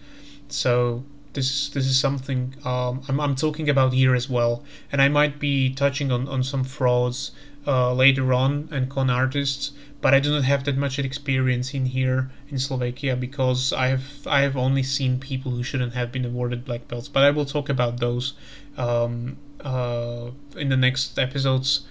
So 0.49 1.03
this 1.33 1.49
is 1.49 1.69
this 1.71 1.87
is 1.87 1.99
something 1.99 2.53
um, 2.63 3.01
I'm, 3.07 3.19
I'm 3.19 3.35
talking 3.35 3.67
about 3.67 3.91
here 3.91 4.13
as 4.13 4.29
well, 4.29 4.63
and 4.91 5.01
I 5.01 5.07
might 5.07 5.39
be 5.39 5.73
touching 5.73 6.11
on, 6.11 6.27
on 6.27 6.43
some 6.43 6.63
frauds 6.63 7.31
uh, 7.67 7.93
later 7.93 8.33
on 8.33 8.69
and 8.71 8.89
con 8.89 9.09
artists, 9.09 9.71
but 10.01 10.13
I 10.13 10.19
do 10.19 10.31
not 10.31 10.43
have 10.43 10.63
that 10.65 10.77
much 10.77 10.99
experience 10.99 11.73
in 11.73 11.87
here 11.87 12.29
in 12.49 12.59
Slovakia 12.59 13.15
because 13.15 13.73
I 13.73 13.87
have 13.87 14.05
I 14.27 14.41
have 14.41 14.55
only 14.55 14.83
seen 14.83 15.19
people 15.19 15.51
who 15.51 15.63
shouldn't 15.63 15.93
have 15.93 16.11
been 16.11 16.25
awarded 16.25 16.65
black 16.65 16.87
belts. 16.87 17.07
But 17.07 17.23
I 17.23 17.31
will 17.31 17.45
talk 17.45 17.69
about 17.69 17.99
those 17.99 18.33
um, 18.77 19.37
uh, 19.61 20.29
in 20.55 20.69
the 20.69 20.77
next 20.77 21.17
episodes, 21.17 21.87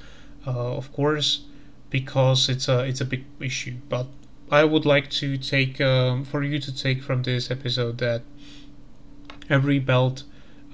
uh, 0.47 0.77
of 0.77 0.93
course, 0.93 1.45
because 1.91 2.49
it's 2.49 2.69
a 2.69 2.85
it's 2.85 3.01
a 3.01 3.05
big 3.05 3.25
issue. 3.41 3.75
But 3.89 4.07
I 4.51 4.65
would 4.65 4.87
like 4.87 5.11
to 5.23 5.37
take 5.37 5.81
um, 5.81 6.25
for 6.25 6.43
you 6.45 6.59
to 6.61 6.75
take 6.75 7.03
from 7.03 7.23
this 7.23 7.51
episode 7.51 7.99
that 7.99 8.23
every 9.51 9.79
belt 9.79 10.25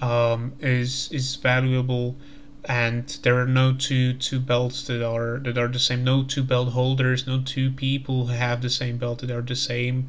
um, 0.01 0.53
is 0.61 1.11
is 1.13 1.37
valuable, 1.37 2.17
and 2.65 3.19
there 3.23 3.41
are 3.41 3.47
no 3.47 3.73
two 3.73 4.13
two 4.13 4.39
belts 4.39 4.87
that 4.87 5.03
are 5.07 5.39
that 5.39 5.57
are 5.57 5.69
the 5.69 5.79
same. 5.79 6.05
No 6.05 6.23
two 6.23 6.43
belt 6.43 6.71
holders, 6.71 7.27
no 7.27 7.41
two 7.41 7.71
people 7.71 8.27
who 8.27 8.33
have 8.33 8.61
the 8.61 8.71
same 8.71 8.99
belt 8.99 9.21
that 9.21 9.31
are 9.31 9.41
the 9.41 9.57
same, 9.57 10.09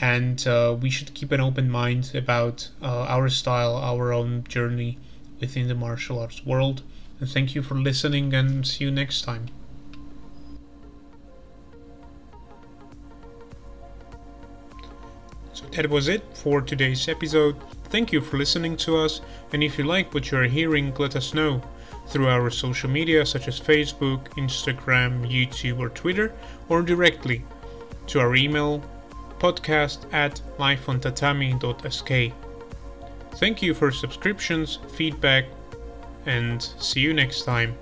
and 0.00 0.46
uh, 0.46 0.76
we 0.80 0.90
should 0.90 1.14
keep 1.14 1.30
an 1.32 1.40
open 1.40 1.70
mind 1.70 2.10
about 2.14 2.70
uh, 2.82 3.06
our 3.08 3.28
style, 3.28 3.76
our 3.76 4.12
own 4.12 4.44
journey 4.48 4.98
within 5.40 5.68
the 5.68 5.74
martial 5.74 6.18
arts 6.18 6.44
world. 6.44 6.82
And 7.20 7.28
thank 7.28 7.54
you 7.54 7.62
for 7.62 7.74
listening, 7.76 8.34
and 8.34 8.66
see 8.66 8.84
you 8.84 8.90
next 8.90 9.22
time. 9.22 9.46
So 15.52 15.66
that 15.66 15.88
was 15.88 16.08
it 16.08 16.36
for 16.36 16.60
today's 16.62 17.06
episode. 17.08 17.56
Thank 17.84 18.10
you 18.10 18.20
for 18.20 18.38
listening 18.38 18.76
to 18.78 18.96
us, 18.96 19.20
and 19.52 19.62
if 19.62 19.78
you 19.78 19.84
like 19.84 20.12
what 20.12 20.32
you 20.32 20.38
are 20.38 20.44
hearing, 20.44 20.92
let 20.94 21.14
us 21.14 21.32
know 21.32 21.62
through 22.06 22.28
our 22.28 22.50
social 22.50 22.90
media 22.90 23.24
such 23.24 23.48
as 23.48 23.58
Facebook, 23.60 24.28
Instagram, 24.36 25.26
YouTube, 25.30 25.78
or 25.78 25.88
Twitter, 25.88 26.32
or 26.68 26.82
directly 26.82 27.44
to 28.06 28.20
our 28.20 28.34
email 28.34 28.82
podcast 29.38 30.12
at 30.12 30.40
lifeontatami.sk. 30.58 32.32
Thank 33.36 33.62
you 33.62 33.74
for 33.74 33.90
subscriptions, 33.90 34.78
feedback, 34.92 35.46
and 36.26 36.62
see 36.62 37.00
you 37.00 37.14
next 37.14 37.42
time. 37.42 37.76